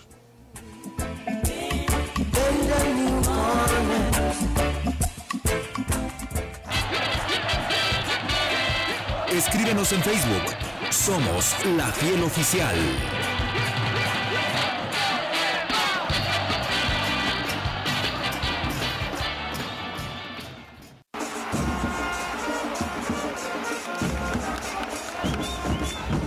[9.32, 10.73] Escríbenos en Facebook.
[10.94, 12.76] Somos La Fiel Oficial.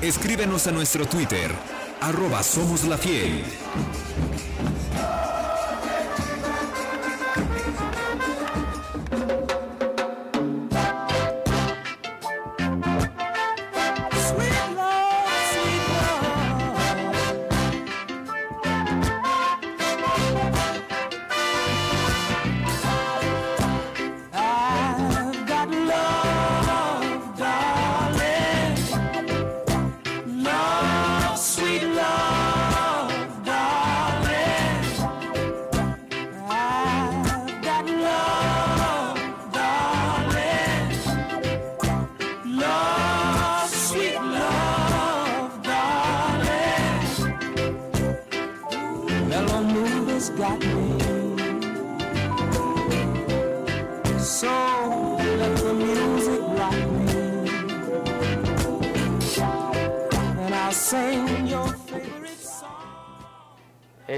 [0.02, 1.52] Escríbenos a nuestro Twitter,
[2.00, 3.44] arroba Somos La Fiel.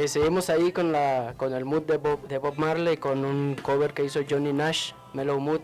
[0.08, 3.54] Eh, seguimos ahí con, la, con el mood de Bob, de Bob Marley, con un
[3.56, 5.60] cover que hizo Johnny Nash, Mellow Mood,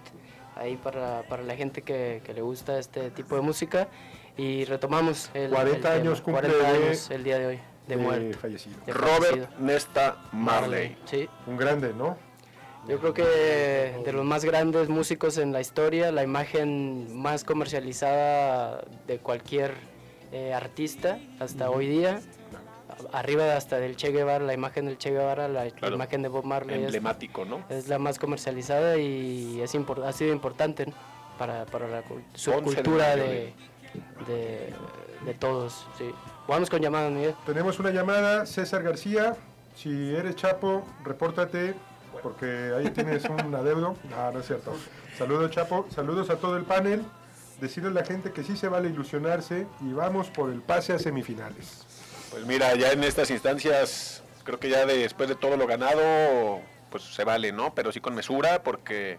[0.55, 3.89] ahí para, para la gente que, que le gusta este tipo de música.
[4.37, 7.97] Y retomamos el, 40 el años cumple 40 de- años el día de hoy, de,
[7.97, 8.39] de muerto.
[8.39, 8.77] fallecido.
[8.85, 9.49] de Robert fallecido.
[9.61, 10.95] Nesta Marley.
[11.07, 12.19] Sí, Un grande, ¿no?
[12.87, 13.23] yo creo que
[14.05, 19.73] de los más grandes músicos en la historia, la imagen más comercializada de cualquier
[20.33, 22.21] eh, artista hasta hoy día.
[23.13, 25.95] Arriba hasta del Che Guevara, la imagen del Che Guevara, la Claro.
[25.95, 27.65] imagen de Bob Marley es, Emblemático, ¿no?
[27.69, 30.93] es la más comercializada y es ha sido importante ¿no?
[31.39, 33.53] para, para la cul- subcultura de,
[34.27, 34.73] de,
[35.25, 35.87] de todos.
[35.99, 36.11] Sí.
[36.49, 37.35] Vamos con llamadas, Miguel.
[37.47, 39.35] Tenemos una llamada, César García.
[39.77, 41.75] Si eres Chapo, repórtate,
[42.23, 43.97] porque ahí tienes un adeudo.
[44.11, 44.73] No, no es cierto.
[45.19, 45.87] Saludos, Chapo.
[45.95, 47.03] Saludos a todo el panel.
[47.61, 50.99] Decirle a la gente que sí se vale ilusionarse y vamos por el pase a
[50.99, 51.87] semifinales.
[52.35, 56.61] Pues mira, ya en estas instancias, creo que ya de- después de todo lo ganado,
[56.91, 57.73] pues se vale, ¿no?
[57.77, 59.19] Pero sí con mesura, porque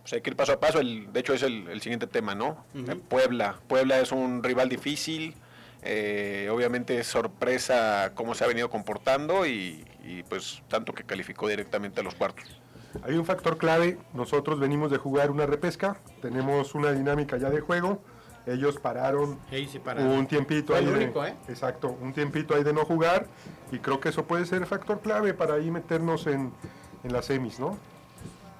[0.00, 0.80] pues hay que ir paso a paso.
[0.80, 2.64] El, de hecho, es el, el siguiente tema, ¿no?
[2.74, 3.56] Eh, Puebla.
[3.68, 5.34] Puebla es un rival difícil.
[5.82, 11.48] eh, obviamente es sorpresa cómo se ha venido comportando y, y, pues tanto que calificó
[11.48, 12.44] directamente a los cuartos.
[13.02, 13.98] Hay un factor clave.
[14.14, 15.98] Nosotros venimos de jugar una repesca.
[16.22, 18.02] Tenemos una dinámica ya de juego.
[18.46, 21.34] Ellos pararon sí un tiempito Fue ahí de, ¿eh?
[21.48, 23.26] exacto, un tiempito ahí de no jugar
[23.72, 26.52] y creo que eso puede ser factor clave para ahí meternos en,
[27.02, 27.76] en las semis, ¿no?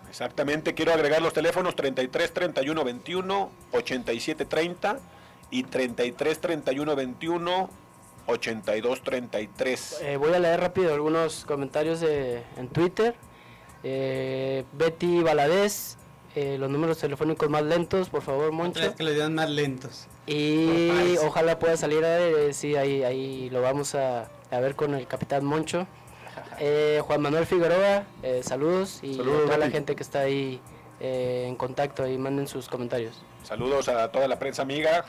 [0.08, 4.98] Exactamente, quiero agregar los teléfonos 33 31 21 87 30
[5.50, 7.70] y 33 31 21
[8.26, 10.00] 82 33.
[10.02, 13.14] Eh, voy a leer rápido algunos comentarios de, en Twitter.
[13.84, 15.96] Eh, Betty Valadez,
[16.36, 18.78] eh, los números telefónicos más lentos, por favor, Moncho.
[18.78, 20.06] Otra vez que le dan más lentos.
[20.26, 24.94] Y ojalá pueda salir a eh, sí, ahí, ahí lo vamos a, a ver con
[24.94, 25.86] el capitán Moncho.
[26.58, 30.60] Eh, Juan Manuel Figueroa, eh, saludos y Saludos, a toda la gente que está ahí
[31.00, 33.22] eh, en contacto y manden sus comentarios.
[33.42, 35.04] Saludos a toda la prensa amiga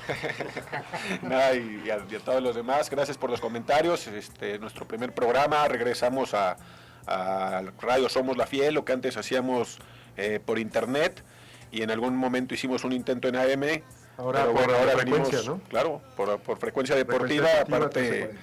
[1.24, 2.90] Nada, y, y a, y a todos los demás.
[2.90, 4.08] Gracias por los comentarios.
[4.08, 6.58] Este, nuestro primer programa, regresamos a,
[7.06, 9.80] a Radio Somos la Fiel, lo que antes hacíamos
[10.18, 11.24] eh, por internet
[11.72, 13.84] y en algún momento hicimos un intento en AM.
[14.18, 15.70] Ahora pero por bueno, ahora frecuencia, venimos, ¿no?
[15.70, 18.42] claro, por, por frecuencia deportiva, Frecuencia aparte, 1340.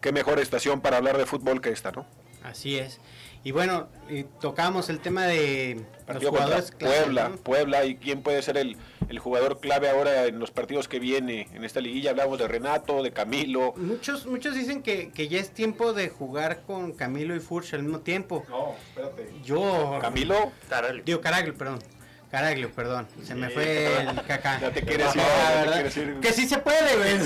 [0.00, 2.06] qué mejor estación para hablar de fútbol que esta, ¿no?
[2.44, 3.00] Así es.
[3.44, 7.36] Y bueno, y tocamos el tema de los Partido jugadores clave, Puebla, ¿no?
[7.36, 8.76] Puebla y quién puede ser el,
[9.08, 12.10] el jugador clave ahora en los partidos que viene en esta liguilla.
[12.10, 13.72] Hablamos de Renato, de Camilo.
[13.76, 17.84] Muchos, muchos dicen que, que ya es tiempo de jugar con Camilo y Furch al
[17.84, 18.44] mismo tiempo.
[18.48, 19.32] No, espérate.
[19.44, 19.98] Yo.
[20.00, 21.02] Camilo, Caraglio.
[21.04, 21.78] Digo, Caraglio, perdón.
[22.30, 23.06] Caraglio, perdón.
[23.22, 24.60] Se me fue el caca.
[24.60, 25.84] Ya te quieres ir, Ah.
[26.20, 27.20] Que sí se puede, güey.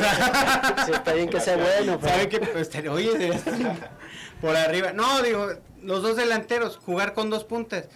[0.85, 2.40] Sí, está bien que sea bueno, pero ¿Sabe qué?
[2.40, 3.40] Pues, oye, de-
[4.40, 4.92] por arriba.
[4.92, 5.48] No, digo,
[5.83, 7.88] los dos delanteros, jugar con dos puntas.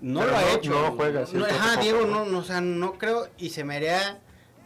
[0.00, 0.70] No Pero lo ha hecho.
[0.70, 3.28] no juega así No, ajá, Diego, no, no, o sea, no creo.
[3.38, 4.18] Y se me haría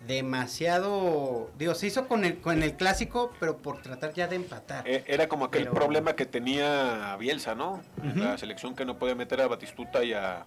[0.07, 1.51] demasiado.
[1.59, 4.87] Digo, se hizo con el, con el clásico, pero por tratar ya de empatar.
[4.89, 7.83] Eh, era como aquel Pero- problema que tenía Bielsa, ¿no?
[8.15, 10.45] La selección que no podía meter a Batistuta y a,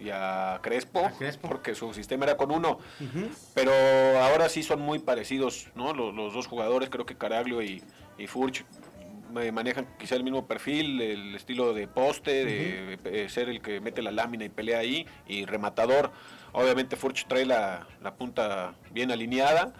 [0.00, 1.48] y a Crespo, A Crespo.
[1.48, 2.78] porque su sistema era con uno.
[3.54, 3.72] Pero
[4.20, 5.92] ahora sí son muy parecidos, ¿no?
[5.94, 7.82] Los, los dos jugadores, creo que Caraglio y,
[8.18, 8.64] y Furch
[9.30, 14.02] manejan quizá el mismo perfil, el estilo de poste, de eh, ser el que mete
[14.02, 16.10] la lámina y pelea ahí, y rematador.
[16.52, 19.72] Obviamente Furch trae la, la punta bien alineada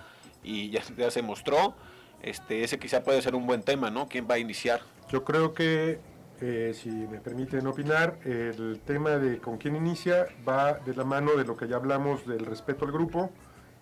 [0.43, 1.75] y ya, ya se mostró.
[2.23, 4.09] Este, ese quizá puede ser un buen tema, ¿no?
[4.09, 4.81] ¿Quién va a iniciar?
[5.09, 6.01] Yo creo que,
[6.41, 11.37] eh, si me permiten opinar, el tema de con quién inicia va de la mano
[11.37, 13.31] de lo que ya hablamos del respeto al grupo.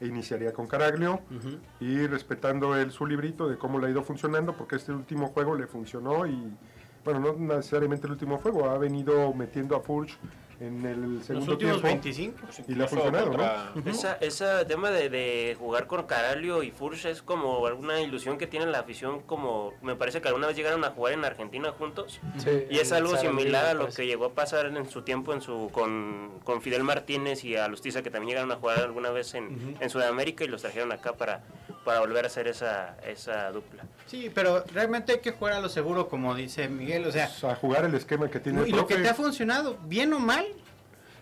[0.01, 1.21] E iniciaría con Caraglio.
[1.81, 5.55] Y respetando él su librito de cómo le ha ido funcionando, porque este último juego
[5.55, 6.53] le funcionó y,
[7.05, 10.19] bueno, no necesariamente el último juego, ha venido metiendo a Furch
[10.59, 12.39] en el Los segundo últimos tiempo 25.
[12.69, 13.91] y le ha Incluso funcionado, contra- ¿no?
[13.91, 18.47] Esa, ese tema de, de jugar con Caraglio y Furch es como alguna ilusión que
[18.47, 22.21] tiene la afición, como me parece que alguna vez llegaron a jugar en Argentina juntos.
[22.71, 25.69] Y es algo similar a lo que llegó a pasar en su tiempo en su
[25.73, 29.77] con, con Fidel Martínez y a Lustiza, que también llegaron a jugar alguna vez en,
[29.79, 31.43] en Sudamérica y los trajeron acá para,
[31.87, 33.85] para volver a hacer esa, esa dupla.
[34.07, 37.07] Sí, pero realmente hay que jugar a lo seguro, como dice Miguel.
[37.07, 39.15] O sea, O sea, jugar el esquema que tiene el y lo que te ha
[39.15, 40.45] funcionado, bien o mal,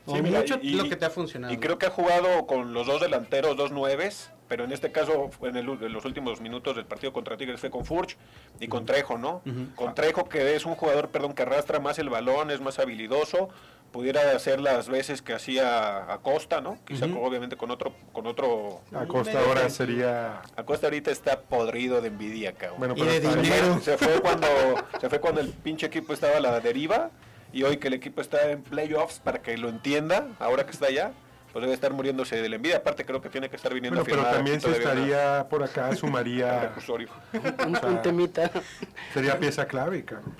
[0.06, 1.52] o Sí, mira, mucho y- lo que te ha funcionado.
[1.52, 5.28] Y creo que ha jugado con los dos delanteros, dos nueves, pero en este caso,
[5.42, 8.16] en, el- en los últimos minutos del partido contra Tigres fue con Furch
[8.58, 9.42] y con Trejo, ¿no?
[9.74, 13.50] Con Trejo, que es un jugador, perdón, que arrastra más el balón, es más habilidoso,
[13.94, 16.78] pudiera hacer las veces que hacía Acosta, ¿no?
[16.84, 18.80] Quizá obviamente con otro, con otro...
[18.92, 22.80] Acosta ahora sería Acosta ahorita está podrido de envidia, cabrón.
[22.80, 23.80] bueno, Y pero de está- dinero.
[23.80, 24.48] Se fue cuando
[25.00, 27.10] se fue cuando el pinche equipo estaba a la deriva
[27.52, 30.86] y hoy que el equipo está en playoffs para que lo entienda, ahora que está
[30.86, 31.12] allá,
[31.52, 32.78] pues debe estar muriéndose de la envidia.
[32.78, 35.62] Aparte creo que tiene que estar viniendo Bueno, pero a firmar también se estaría por
[35.62, 36.72] acá, sumaría.
[37.64, 38.50] Un, O sea, un temita.
[39.14, 40.34] sería pieza clave, cabrón.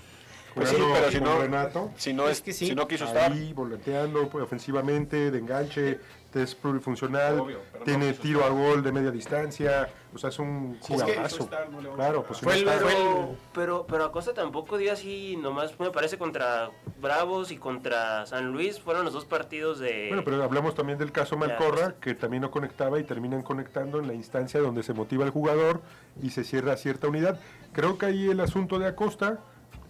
[0.54, 2.66] Pues sí, pero si no, Renato, si no Es que sí.
[2.68, 5.98] si no quiso estar, ahí volanteando pues, ofensivamente, de enganche,
[6.34, 8.52] es plurifuncional, Obvio, pero no tiene tiro estar.
[8.52, 11.48] a gol de media distancia, o sea, es un jugadorazo.
[11.70, 14.76] no vamos claro, pues si Fue no el- está- fue el- Pero, pero, Acosta tampoco
[14.76, 19.78] dio así, nomás me parece contra Bravos y contra San Luis, fueron los dos partidos
[19.78, 20.06] de...
[20.08, 24.08] Bueno, pero hablamos también del caso Malcorra, que también no conectaba y terminan conectando en
[24.08, 25.82] la instancia donde se motiva el jugador
[26.20, 27.38] y se cierra cierta unidad.
[27.72, 29.38] Creo que ahí el asunto de Acosta,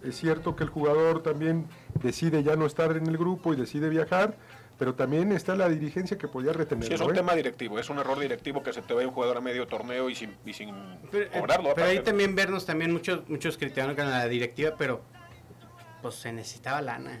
[0.07, 1.65] es cierto que el jugador también
[2.01, 4.35] decide ya no estar en el grupo y decide viajar,
[4.77, 6.89] pero también está la dirigencia que podía retenerlo.
[6.89, 7.15] Sí, es un ¿eh?
[7.15, 10.09] tema directivo, es un error directivo que se te vaya un jugador a medio torneo
[10.09, 10.75] y sin, y sin
[11.11, 11.73] Pero, eh, cobrarlo.
[11.75, 15.01] pero ahí también vernos también muchos muchos criticaron a la directiva, pero
[16.01, 17.19] pues se necesitaba lana.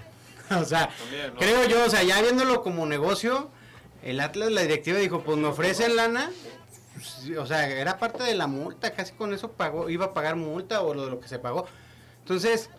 [0.51, 1.39] o sea, También, ¿no?
[1.39, 3.49] creo yo, o sea, ya viéndolo como negocio,
[4.03, 6.29] el Atlas, la directiva dijo, pues me ofrecen lana.
[6.93, 10.35] pues, O sea, era parte de la multa, casi con eso pagó, iba a pagar
[10.35, 11.65] multa o lo, lo que se pagó.
[12.25, 12.71] Entonces,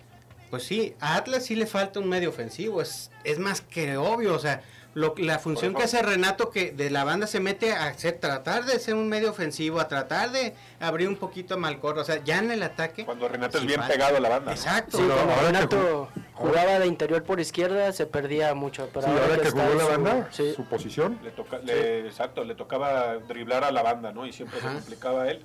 [0.51, 4.35] pues sí, a Atlas sí le falta un medio ofensivo, es, es más que obvio,
[4.35, 4.61] o sea,
[4.95, 8.65] lo, la función que hace Renato que de la banda se mete a hacer, tratar
[8.65, 12.25] de ser un medio ofensivo, a tratar de abrir un poquito a Malcorra, o sea,
[12.25, 13.05] ya en el ataque.
[13.05, 14.51] Cuando Renato sí es bien pegado a la banda.
[14.51, 14.97] Exacto.
[14.99, 18.89] Sí, cuando Renato jugaba de interior por izquierda se perdía mucho.
[18.93, 20.53] Pero Sí, ahora que jugó la su- banda, sí.
[20.57, 24.27] su posición, Le toca, le- exacto, le tocaba driblar a la banda, ¿no?
[24.27, 24.71] Y siempre Ajá.
[24.71, 25.45] se complicaba a él.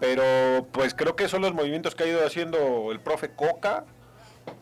[0.00, 3.84] Pero pues creo que son los movimientos que ha ido haciendo el profe Coca.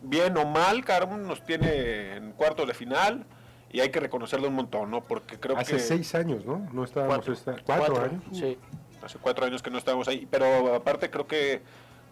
[0.01, 3.25] Bien o mal, Carmen nos tiene en cuartos de final
[3.71, 5.01] y hay que reconocerle un montón, ¿no?
[5.03, 6.67] Porque creo hace que seis años, ¿no?
[6.73, 7.33] No estábamos Cuatro.
[7.33, 8.23] esta- cuatro, Cuatro, años.
[8.31, 8.57] Sí.
[9.03, 11.61] hace cuatro años que no estábamos ahí, pero aparte creo que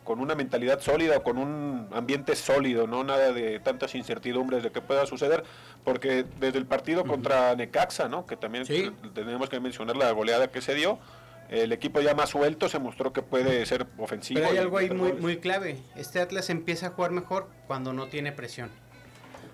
[0.03, 4.81] con una mentalidad sólida, con un ambiente sólido, no nada de tantas incertidumbres de que
[4.81, 5.43] pueda suceder,
[5.85, 8.25] porque desde el partido contra Necaxa, ¿no?
[8.27, 8.91] que también Sí.
[9.15, 10.99] tenemos que mencionar la goleada que se dio,
[11.49, 14.39] el equipo ya más suelto se mostró que puede ser ofensivo.
[14.39, 15.77] Pero hay algo ahí muy, muy clave.
[15.95, 18.69] Este Atlas empieza a jugar mejor cuando no tiene presión.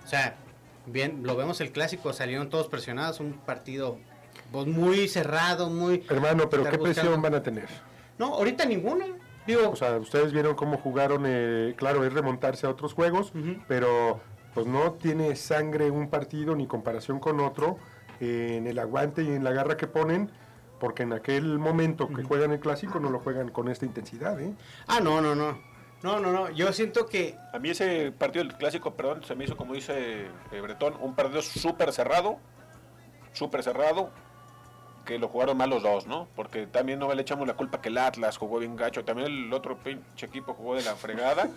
[0.06, 0.36] O sea,
[0.86, 3.98] bien, lo vemos el clásico, salieron todos presionados, un partido
[4.52, 6.04] pues, muy cerrado, muy...
[6.10, 7.68] Hermano, pero ¿qué presión buscando- van a tener?
[8.18, 9.06] No, ahorita ninguna.
[9.48, 13.56] Digo, O sea, ustedes vieron cómo jugaron, eh, claro, es remontarse a otros juegos, Ujú.
[13.68, 14.20] pero
[14.54, 17.78] pues no tiene sangre un partido ni comparación con otro
[18.20, 20.30] eh, en el aguante y en la garra que ponen,
[20.80, 24.54] porque en aquel momento que juegan el clásico no lo juegan con esta intensidad, ¿eh?
[24.88, 25.58] ah, no, no, no.
[26.02, 26.50] No, no, no.
[26.52, 30.28] Yo siento que A mí ese partido del clásico, perdón, se me hizo, como dice
[30.52, 32.38] eh, Bretón, un partido súper cerrado,
[33.34, 34.10] súper cerrado,
[35.06, 36.28] que lo jugaron mal los dos, ¿no?
[36.36, 39.52] Porque también no le echamos la culpa que el Atlas jugó bien gacho, también el
[39.54, 41.50] otro pinche equipo jugó de la fregada.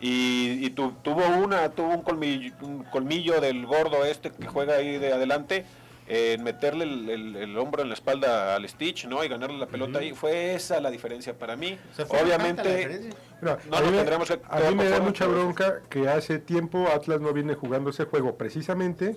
[0.00, 4.74] Y, y tu- tuvo una, tuvo un colmillo, un colmillo del gordo este que juega
[4.74, 5.64] ahí de adelante,
[6.06, 9.24] en meterle el, el- el hombro en la espalda al Stitch, ¿no?
[9.24, 10.12] Y ganarle la pelota ahí.
[10.12, 11.78] Fue esa la diferencia para mí.
[11.92, 13.10] o sea, Obviamente.
[13.40, 16.38] Mira, No a mí, me- tendremos que a mí me da mucha bronca que hace
[16.38, 19.16] tiempo Atlas no viene jugando ese juego precisamente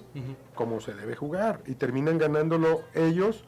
[0.55, 3.43] como se debe jugar y terminan ganándolo ellos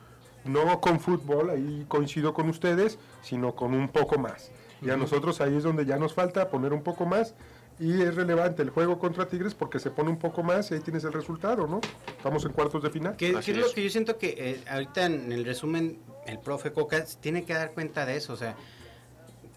[0.46, 4.52] no con fútbol, ahí coincido con ustedes, sino con un poco más.
[4.82, 7.36] Y a nosotros ahí es donde ya nos falta poner un poco más
[7.80, 10.80] y es relevante el juego contra Tigres porque se pone un poco más y ahí
[10.82, 11.80] tienes el resultado, ¿no?
[12.18, 13.16] Estamos en cuartos de final.
[13.16, 16.74] ¿Qué, qué es, lo que yo siento que eh, ahorita en el resumen el profe
[16.74, 18.34] Coca tiene que dar cuenta de eso?
[18.34, 18.56] O sea,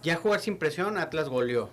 [0.03, 1.69] ya jugar sin presión, Atlas goleó,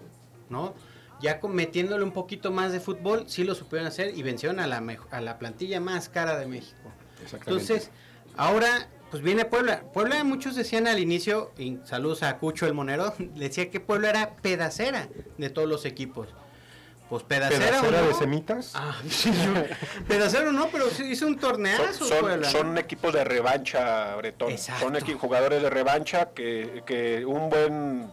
[0.50, 0.74] ¿no?
[1.22, 4.82] Ya metiéndole un poquito más de fútbol, sí lo supieron hacer y vencieron a la,
[5.12, 6.92] a la plantilla más cara de México.
[7.22, 7.62] Exactamente.
[7.62, 7.92] Entonces,
[8.38, 9.82] ahora, pues viene Puebla.
[9.94, 14.36] Puebla, muchos decían al inicio, y saludos a Cucho el Monero, decía que Puebla era
[14.38, 15.08] pedacera
[15.38, 16.28] de todos los equipos.
[17.10, 18.08] Pues pedacera, o ¿Pedacera no.
[18.08, 18.72] de semitas?
[18.76, 22.06] Ah, sí, yo- pedacero no, pero sí hizo un torneazo.
[22.06, 22.48] Son, Puebla.
[22.50, 24.52] son equipos de revancha, Bretón.
[24.52, 24.88] Exacto.
[25.00, 28.12] Son jugadores de revancha que, que un buen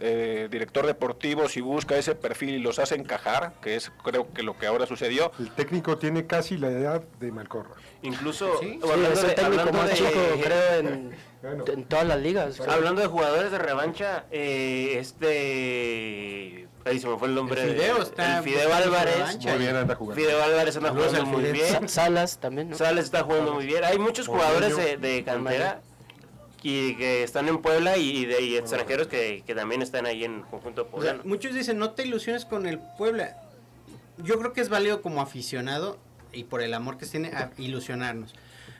[0.00, 4.42] eh, director deportivo, si busca ese perfil y los hace encajar, que es creo que
[4.42, 7.74] lo que ahora sucedió, El técnico tiene casi la edad de Malcorra.
[8.02, 11.10] Incluso, Sí, Sí, hablando, es el de, técnico hablando más de- chico, creo, en,
[11.42, 11.64] Bueno.
[11.66, 12.60] en todas las ligas.
[12.60, 16.68] hablando de jugadores de revancha, eh, este...
[16.84, 17.60] Ahí se me fue el nombre.
[17.62, 19.16] El Fideo de- está el Fideo Álvarez.
[19.16, 19.50] revancha.
[19.50, 20.22] Muy bien anda jugando.
[20.22, 21.66] Fideo Álvarez anda jugando muy bien.
[21.66, 22.76] Sa- Salas también, ¿no?
[22.76, 23.84] Sales está jugando muy bien.
[23.84, 25.80] Hay muchos jugadores de, de cantera
[26.62, 30.42] y que están en Puebla y de y extranjeros que, que también están ahí en
[30.42, 31.20] conjunto O sea, poblano.
[31.24, 33.36] muchos dicen, no te ilusiones con el Puebla.
[34.18, 35.98] Yo creo que es válido como aficionado
[36.32, 38.34] y por el amor que se tiene a ilusionarnos.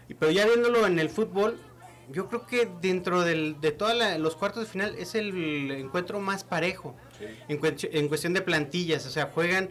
[0.08, 1.58] Y, pero ya viéndolo en el fútbol,
[2.10, 6.42] yo creo que dentro del, de todos los cuartos de final es el encuentro más
[6.42, 6.96] parejo.
[7.48, 9.68] En, cuest- en cuestión de plantillas, o sea, juegan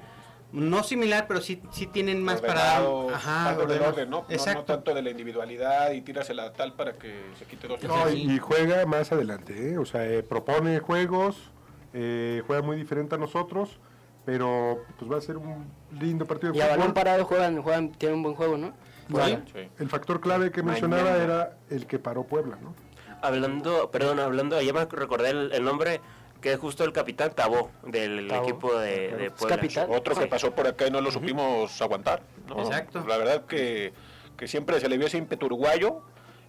[0.52, 3.18] no similar, pero sí, sí tienen más ordenado, para...
[3.18, 4.18] Ajá, del orden, ¿no?
[4.22, 4.64] No- No, Exacto.
[4.64, 7.84] tanto de la individualidad y tírasela tal para que se quite dos.
[7.84, 9.78] No, y, y juega más adelante, ¿eh?
[9.78, 11.52] o sea, eh, propone juegos,
[11.94, 13.80] eh, juega muy diferente a nosotros,
[14.26, 15.66] pero pues va a ser un
[16.00, 16.94] lindo partido de Y a balón fútbol.
[16.94, 18.74] parado juegan, juegan, tienen un buen juego, ¿no?
[19.10, 19.70] Bueno, Sí.
[19.80, 21.24] El factor clave que mencionaba Mañana.
[21.24, 22.74] era el que paró Puebla, ¿no?
[23.22, 26.02] Hablando, perdón, hablando, ya me recordé el, el nombre,
[26.42, 28.44] que es justo el capitán Tabó del Tabó.
[28.44, 29.56] equipo de, de Es Puebla.
[29.58, 29.88] capitán.
[29.92, 32.22] Otro que pasó por acá y no lo supimos aguantar.
[32.48, 32.60] ¿no?
[32.62, 33.04] Exacto.
[33.08, 33.94] La verdad que,
[34.38, 36.02] que siempre se le vio ese ímpetu uruguayo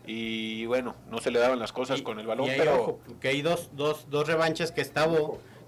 [0.06, 3.00] y bueno, no se le daban las cosas Y- con el balón, y pero ojo,
[3.20, 5.16] que hay dos, dos, dos revanchas que estaba,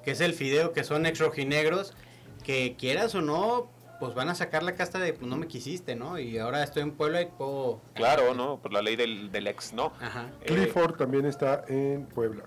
[0.05, 1.95] que es el Fideo, que son ex rojinegros,
[2.43, 5.95] que quieras o no, pues van a sacar la casta de, pues no me quisiste,
[5.95, 6.19] ¿no?
[6.19, 7.83] Y ahora estoy en Puebla y puedo...
[7.93, 8.59] claro, ¿no?
[8.59, 9.93] Por la ley del, del ex, ¿no?
[10.01, 10.31] Ajá.
[10.41, 12.45] Eh, Clifford también está en Puebla.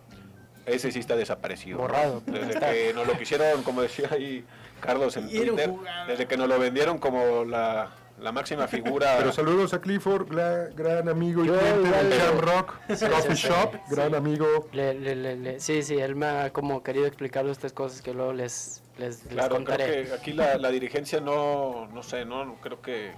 [0.66, 1.78] Ese sí está desaparecido.
[1.78, 1.84] ¿no?
[1.84, 2.22] Borrado.
[2.26, 4.44] Desde que nos lo quisieron, como decía ahí
[4.80, 5.72] Carlos en Twitter,
[6.08, 7.90] desde que nos lo vendieron como la,
[8.20, 9.16] la máxima figura.
[9.18, 13.36] Pero saludos a Clifford, gran, gran amigo y cliente del pero- Jam Rock Sí, Coffee
[13.36, 13.48] sí, sí.
[13.48, 14.68] Shop, gran amigo.
[14.72, 18.14] Le, le, le, le- sí, sí, él me ha como querido explicar estas cosas que
[18.14, 19.86] luego les, les, les Claro, contaré.
[19.86, 23.12] creo que aquí la, la dirigencia no, no sé, no, no creo que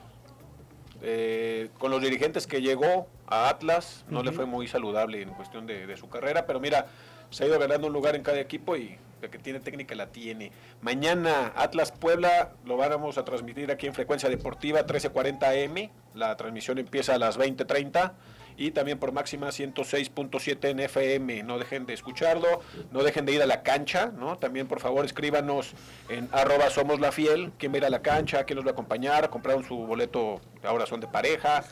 [1.01, 5.65] eh, con los dirigentes que llegó a Atlas no le fue muy saludable en cuestión
[5.67, 6.87] de, de su carrera, pero mira,
[7.35, 10.07] se ha ido ganando un lugar en cada equipo y de que tiene técnica la
[10.07, 10.53] tiene.
[10.79, 17.13] Mañana Atlas Puebla lo vamos a transmitir aquí en Frecuencia Deportiva 1340M, la transmisión empieza
[17.13, 18.13] a las 20.30
[18.55, 21.43] y también por máxima 106.7 en FM.
[21.43, 22.61] No dejen de escucharlo,
[22.93, 24.37] no dejen de ir a la cancha, ¿no?
[24.37, 25.73] También por favor escríbanos
[26.07, 28.69] en arroba somos la fiel, quién va a ir a la cancha, quién nos va
[28.69, 31.65] a acompañar, compraron su boleto, ahora son de pareja.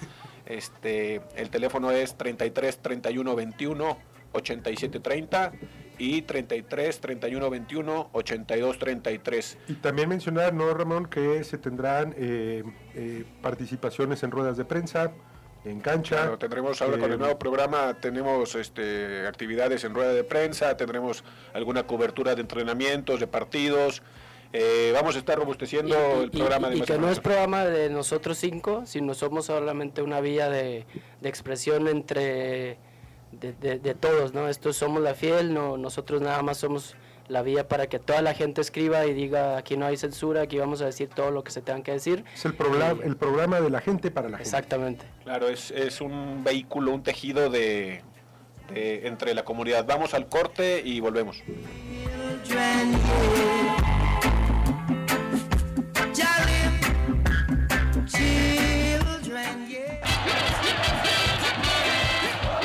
[0.46, 5.52] Este, el teléfono es 33 31 21 87 30
[5.98, 9.58] y 33 31 21 82 33.
[9.70, 11.06] Y también mencionar, ¿no, Ramón?
[11.06, 12.64] Que se tendrán eh,
[12.96, 15.12] eh, participaciones en ruedas de prensa,
[15.66, 16.16] en cancha.
[16.18, 20.76] Claro, tendremos ahora con Eh, el nuevo programa, tenemos este, actividades en rueda de prensa,
[20.76, 21.24] tendremos
[21.54, 24.02] alguna cobertura de entrenamientos, de partidos.
[24.56, 27.20] eh, vamos a estar robusteciendo Y- y- el programa y- de y que no es
[27.20, 30.86] programa de nosotros cinco, sino somos solamente una vía de,
[31.22, 32.78] de expresión entre
[33.40, 34.48] de, de- de todos, ¿no?
[34.50, 36.96] Estos somos la fiel, no, nosotros nada más somos
[37.30, 40.58] la vía para que toda la gente escriba y diga aquí no hay censura, aquí
[40.58, 42.26] vamos a decir todo lo que se tenga que decir.
[42.36, 44.50] Es el, programa el programa de la gente para la gente.
[44.50, 45.06] Exactamente.
[45.24, 48.02] Claro, es, es un vehículo, un tejido de,
[48.74, 49.86] de- entre la comunidad.
[49.86, 51.42] Vamos al corte y volvemos.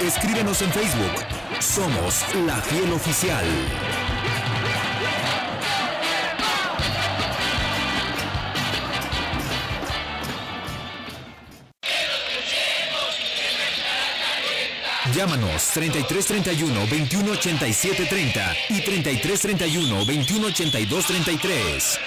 [0.09, 1.13] Escríbenos en Facebook.
[1.61, 3.45] Somos La Fiel Oficial.
[15.15, 22.01] Llámanos 3331 2187 30 y 3331 2182 33.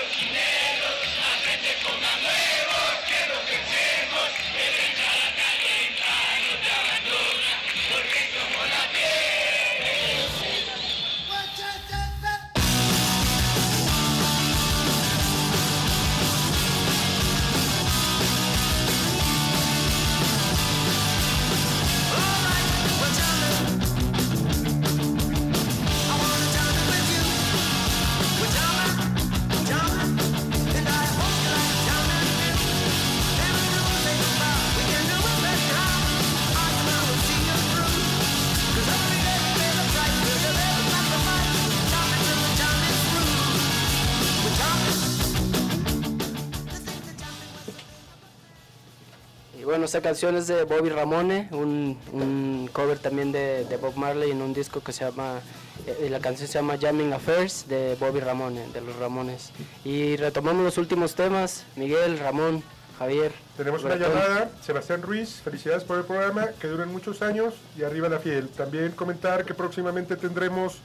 [49.91, 54.41] Esta canción es de Bobby Ramone, un, un cover también de, de Bob Marley en
[54.41, 55.41] un disco que se llama,
[55.85, 59.51] eh, la canción se llama Jamming Affairs de Bobby Ramone, de los Ramones.
[59.83, 62.63] Y retomamos los últimos temas, Miguel, Ramón,
[62.97, 63.33] Javier.
[63.57, 68.07] Tenemos una llamada, Sebastián Ruiz, felicidades por el programa, que duren muchos años y arriba
[68.07, 68.47] la fiel.
[68.47, 70.77] También comentar que próximamente tendremos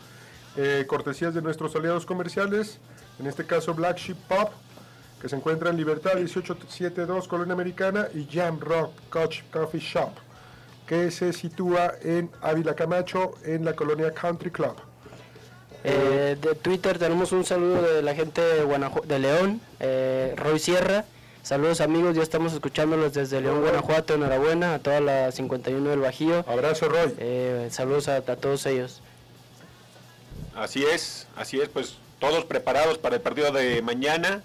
[0.56, 2.80] eh, cortesías de nuestros aliados comerciales,
[3.20, 4.50] en este caso Black Sheep Pop,
[5.20, 10.10] que se encuentra en Libertad 1872 Colonia Americana, y Jam Rock Coach Coffee Shop,
[10.86, 14.76] que se sitúa en Ávila Camacho, en la colonia Country Club.
[15.84, 20.58] Eh, de Twitter tenemos un saludo de la gente de, Guanajo- de León, eh, Roy
[20.58, 21.04] Sierra.
[21.42, 24.14] Saludos amigos, ya estamos escuchándolos desde León, Guanajuato.
[24.14, 26.44] Enhorabuena a toda la 51 del Bajío.
[26.48, 27.14] Abrazo, Roy.
[27.18, 29.00] Eh, saludos a, a todos ellos.
[30.56, 34.42] Así es, así es, pues todos preparados para el partido de mañana.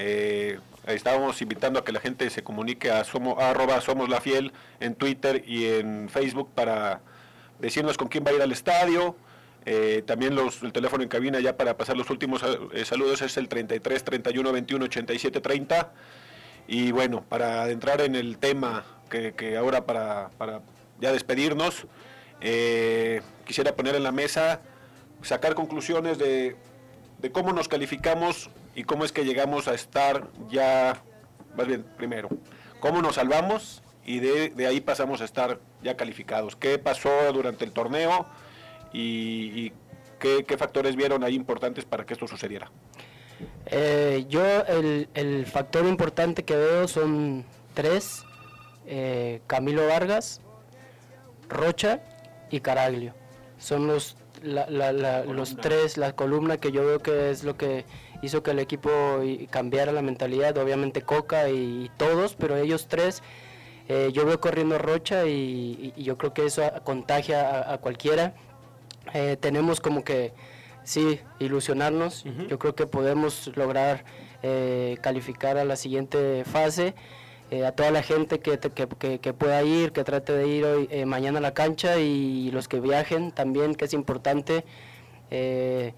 [0.00, 4.52] Eh, estábamos invitando a que la gente se comunique a, somo, arroba Somos la Fiel
[4.78, 7.00] en Twitter y en Facebook para
[7.58, 9.16] decirnos con quién va a ir al estadio.
[9.66, 12.42] Eh, también los, el teléfono en cabina ya para pasar los últimos
[12.72, 15.92] eh, saludos es el 33 31 21 87 30.
[16.68, 20.60] Y bueno, para adentrar en el tema que, que ahora para, para
[21.00, 21.86] ya despedirnos,
[22.40, 24.60] eh, quisiera poner en la mesa,
[25.22, 26.54] sacar conclusiones de,
[27.18, 28.48] de cómo nos calificamos
[28.78, 31.02] y cómo es que llegamos a estar ya,
[31.56, 32.28] más bien, primero,
[32.80, 36.54] cómo nos salvamos y de, de ahí pasamos a estar ya calificados.
[36.56, 38.26] ¿Qué pasó durante el torneo
[38.92, 39.72] y, y
[40.20, 42.70] qué, qué factores vieron ahí importantes para que esto sucediera?
[43.66, 48.24] Eh, yo el, el factor importante que veo son tres.
[48.86, 50.40] eh, Camilo Vargas,
[51.48, 52.00] Rocha
[52.50, 53.14] y Caraglio.
[53.58, 57.56] Son los, la- la- la- los tres, la columna que yo veo que es lo
[57.56, 57.84] que
[58.22, 58.90] hizo que el equipo
[59.50, 60.56] cambiara la mentalidad.
[60.58, 63.22] Obviamente Coca y, y todos, pero ellos tres,
[63.88, 68.34] eh, yo veo corriendo Rocha y, yo creo que eso contagia a- a cualquiera.
[69.14, 70.32] Eh, tenemos como que,
[70.84, 72.24] sí, ilusionarnos.
[72.48, 74.04] Yo creo que podemos lograr
[74.42, 76.94] eh, calificar a la siguiente fase.
[77.50, 80.64] Eh, a toda la gente que, que, que- que pueda ir, que trate de ir
[80.66, 84.64] hoy, eh, mañana a la cancha y los que viajen también, que es importante.
[85.30, 85.94] Eh,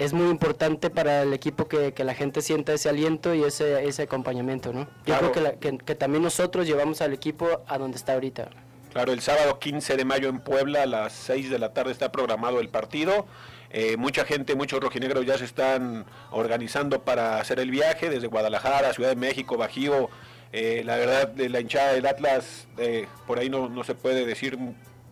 [0.00, 3.84] es muy importante para el equipo que, que la gente sienta ese aliento y ese,
[3.86, 4.80] ese acompañamiento, ¿no?
[4.80, 5.30] Yo Claro.
[5.30, 8.48] creo que, la- que- que también nosotros llevamos al equipo a donde está ahorita.
[8.94, 12.10] Claro, el sábado 15 de mayo en Puebla a las 6 de la tarde está
[12.10, 13.26] programado el partido.
[13.68, 18.94] Eh, mucha gente, muchos rojinegros ya se están organizando para hacer el viaje desde Guadalajara,
[18.94, 20.08] Ciudad de México, Bajío.
[20.52, 24.24] Eh, la verdad, de la hinchada del Atlas, eh, por ahí no, no se puede
[24.24, 24.58] decir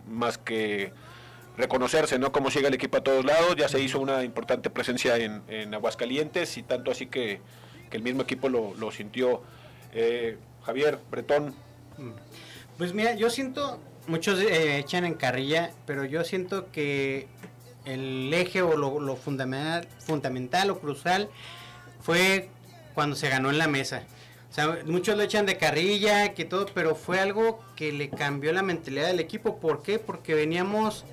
[0.09, 0.91] más que
[1.59, 2.31] reconocerse, ¿no?
[2.31, 3.55] Cómo llega el equipo a todos lados.
[3.55, 7.41] Ya se hizo una importante presencia en, en Aguascalientes y tanto así que,
[7.91, 9.43] que el mismo equipo lo, lo sintió.
[9.93, 11.53] Eh, Javier, Bretón,
[12.77, 17.27] Pues mira, yo siento, muchos eh, echan en carrilla, pero yo siento que
[17.85, 21.29] el eje o lo, lo fundamental, fundamental o crucial
[22.01, 22.49] fue
[22.93, 24.03] cuando se ganó en la mesa.
[24.49, 28.51] O sea, muchos lo echan de carrilla, que todo, pero fue algo que le cambió
[28.51, 29.59] la mentalidad del equipo.
[29.59, 29.99] ¿Por qué?
[29.99, 31.05] Porque veníamos,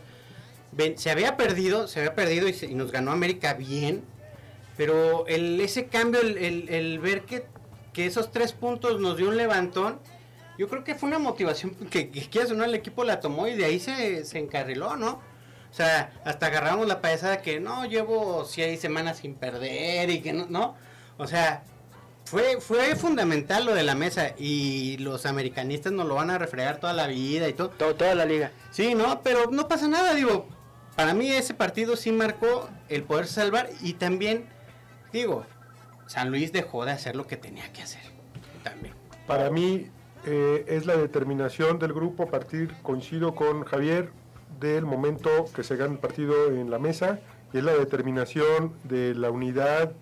[0.76, 4.04] ven- se había perdido, se había perdido y, se- y nos ganó América bien,
[4.76, 7.46] pero el, ese cambio, el, el- el ver que,
[7.92, 9.98] que esos tres puntos nos dio un levantón,
[10.58, 13.46] yo creo que fue una motivación que, que quieras o no, el equipo la tomó
[13.48, 15.20] y de ahí se, se encarriló, ¿no?
[15.70, 20.32] O sea, hasta agarramos la payasada que no, llevo seis semanas sin perder y que
[20.32, 20.74] no, ¿no?
[21.18, 21.64] O sea,
[22.24, 26.80] fue, fue fundamental lo de la mesa y los americanistas nos lo van a refregar
[26.80, 27.68] toda la vida y todo.
[27.70, 28.52] Todo- toda la liga.
[28.70, 30.48] Sí, no, pero no pasa nada, digo.
[30.96, 34.46] Para mí ese partido sí marcó el poder salvar y también,
[35.12, 35.44] digo,
[36.06, 38.00] San Luis dejó de hacer lo que tenía que hacer.
[38.62, 38.94] También.
[39.26, 39.90] Para mí
[40.24, 44.10] eh, es la determinación del grupo a partir, coincido con Javier,
[44.58, 47.20] del momento que se gana el partido en la mesa
[47.52, 49.92] y es la determinación de la unidad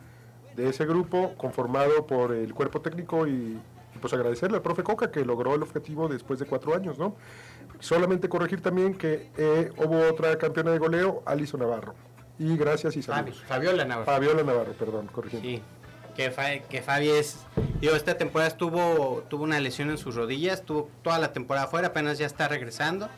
[0.55, 5.11] de ese grupo conformado por el cuerpo técnico y, y, pues agradecerle al profe Coca
[5.11, 7.16] que logró el objetivo después de cuatro años, ¿no?
[7.80, 11.94] Solamente corregir también que eh, hubo otra campeona de goleo, Alison Navarro.
[12.38, 13.44] Y gracias y Fabi, saludos.
[13.46, 14.06] Fabiola Navarro.
[14.06, 15.48] Fabiola Navarro, perdón, corrigiendo.
[15.48, 15.62] Sí,
[16.16, 17.38] que, Fa- que Fabi es.
[17.80, 21.88] Digo, esta temporada estuvo, tuvo una lesión en sus rodillas, tuvo toda la temporada fuera,
[21.88, 23.08] apenas ya está regresando.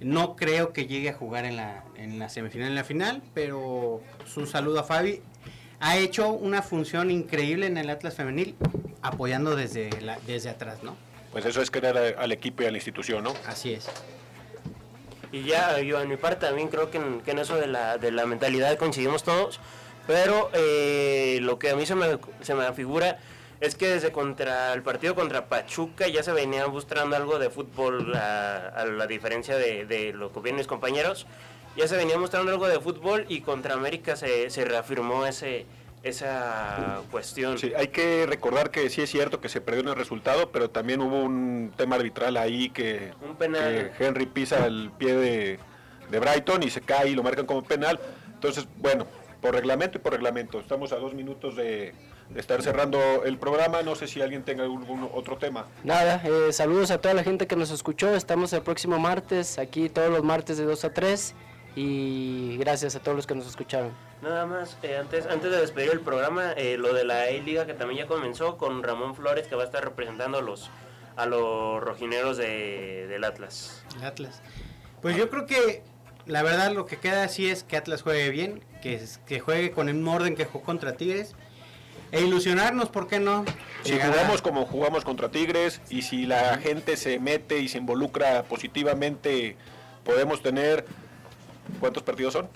[0.00, 4.00] No creo que llegue a jugar en la, en la semifinal, en la final, pero
[4.18, 5.22] pues, un saludo a Fabi.
[5.80, 8.54] Ha hecho una función increíble en el Atlas Femenil,
[9.02, 10.96] apoyando desde, la, desde atrás, ¿no?
[11.34, 13.34] Pues eso es querer al equipo y a la institución, ¿no?
[13.48, 13.88] Así es.
[15.32, 17.98] Y ya, yo en mi parte también creo que en, que en eso de la,
[17.98, 19.58] de la mentalidad coincidimos todos,
[20.06, 23.18] pero eh, lo que a mí se me, se me figura,
[23.60, 28.14] es que desde contra el partido contra Pachuca ya se venía mostrando algo de fútbol,
[28.14, 31.26] a, a la diferencia de, de lo que vienen mis compañeros,
[31.76, 35.66] ya se venía mostrando algo de fútbol y contra América se, se reafirmó ese
[36.04, 37.58] esa cuestión.
[37.58, 40.70] Sí, hay que recordar que sí es cierto que se perdió en el resultado, pero
[40.70, 43.92] también hubo un tema arbitral ahí que, Un penal.
[43.96, 45.58] que Henry pisa el pie de,
[46.10, 47.98] de Brighton y se cae y lo marcan como penal.
[48.34, 49.06] Entonces, bueno,
[49.40, 50.60] por reglamento y por reglamento.
[50.60, 51.94] Estamos a dos minutos de,
[52.28, 53.82] de estar cerrando el programa.
[53.82, 55.66] No sé si alguien tenga algún otro tema.
[55.84, 58.14] Nada, eh, saludos a toda la gente que nos escuchó.
[58.14, 61.34] Estamos el próximo martes, aquí todos los martes de 2 a 3.
[61.76, 63.92] Y gracias a todos los que nos escucharon.
[64.22, 67.74] Nada más, eh, antes, antes de despedir el programa, eh, lo de la E-Liga que
[67.74, 70.70] también ya comenzó con Ramón Flores que va a estar representando a los,
[71.16, 73.84] a los rojineros de, del Atlas.
[73.96, 74.40] El Atlas.
[75.02, 75.82] Pues yo creo que
[76.26, 79.88] la verdad lo que queda así es que Atlas juegue bien, que, que juegue con
[79.88, 81.34] el orden que jugó contra Tigres.
[82.12, 83.44] E ilusionarnos, ¿por qué no?
[83.82, 88.44] Si jugamos como jugamos contra Tigres y si la gente se mete y se involucra
[88.44, 89.56] positivamente,
[90.04, 90.86] podemos tener.
[91.80, 92.48] ¿Cuántos partidos son?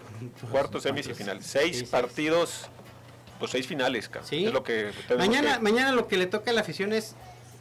[0.50, 1.44] Cuartos, semis y finales.
[1.46, 2.66] Seis Sí, partidos,
[3.38, 4.28] pues seis finales, cabrón.
[4.28, 4.44] Sí.
[4.46, 7.14] Es lo que Mañana, que- mañana lo que le toca a la afición es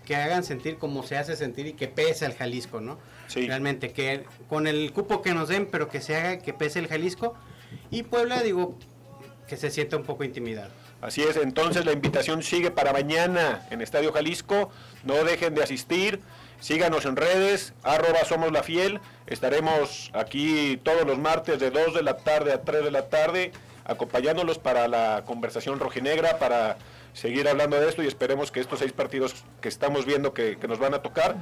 [0.06, 3.00] que hagan sentir como se hace sentir y que pese el Jalisco, ¿no?
[3.28, 3.48] Sí.
[3.48, 6.88] Realmente, que con el cupo que nos den, pero que se haga que pese el
[6.88, 7.36] Jalisco.
[7.90, 8.78] Y Puebla, digo,
[9.48, 10.72] que se sienta un poco intimidado.
[11.02, 14.70] Así es, entonces la invitación sigue para mañana en Estadio Jalisco.
[15.04, 16.22] No dejen de asistir.
[16.64, 19.02] Síganos en redes, arroba somos la fiel.
[19.28, 23.52] Estaremos aquí todos los martes de 2 de la tarde a 3 de la tarde,
[23.84, 26.78] acompañándolos para la conversación rojinegra, para
[27.12, 30.70] seguir hablando de esto y esperemos que estos seis partidos que estamos viendo que, que
[30.70, 31.36] nos van a tocar,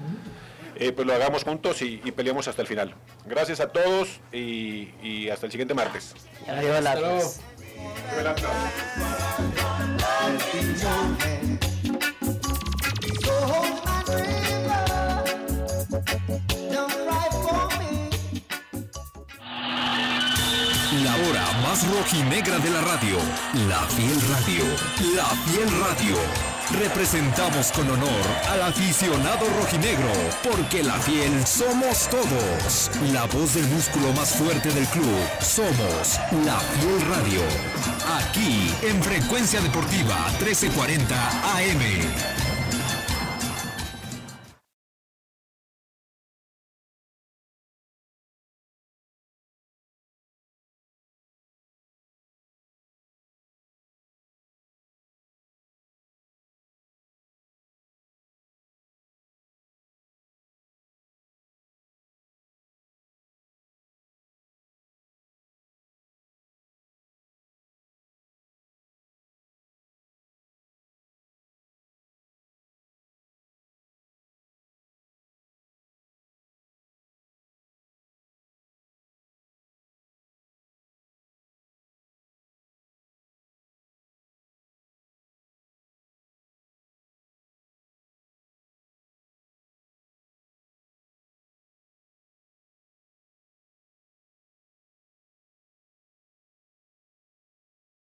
[0.75, 2.95] eh, pues lo hagamos juntos y, y peleemos hasta el final.
[3.27, 6.15] Gracias a todos y, y hasta el siguiente martes.
[6.47, 6.81] Arriba
[21.71, 23.17] más rojinegra de la radio.
[23.69, 24.65] La Fiel Radio.
[25.15, 26.17] La Fiel Radio.
[26.83, 30.11] Representamos con honor al aficionado rojinegro,
[30.43, 32.91] porque la fiel somos todos.
[33.13, 35.15] La voz del músculo más fuerte del club.
[35.39, 37.41] Somos la Fiel Radio.
[38.19, 41.15] Aquí en Frecuencia Deportiva 1340
[41.55, 42.40] AM.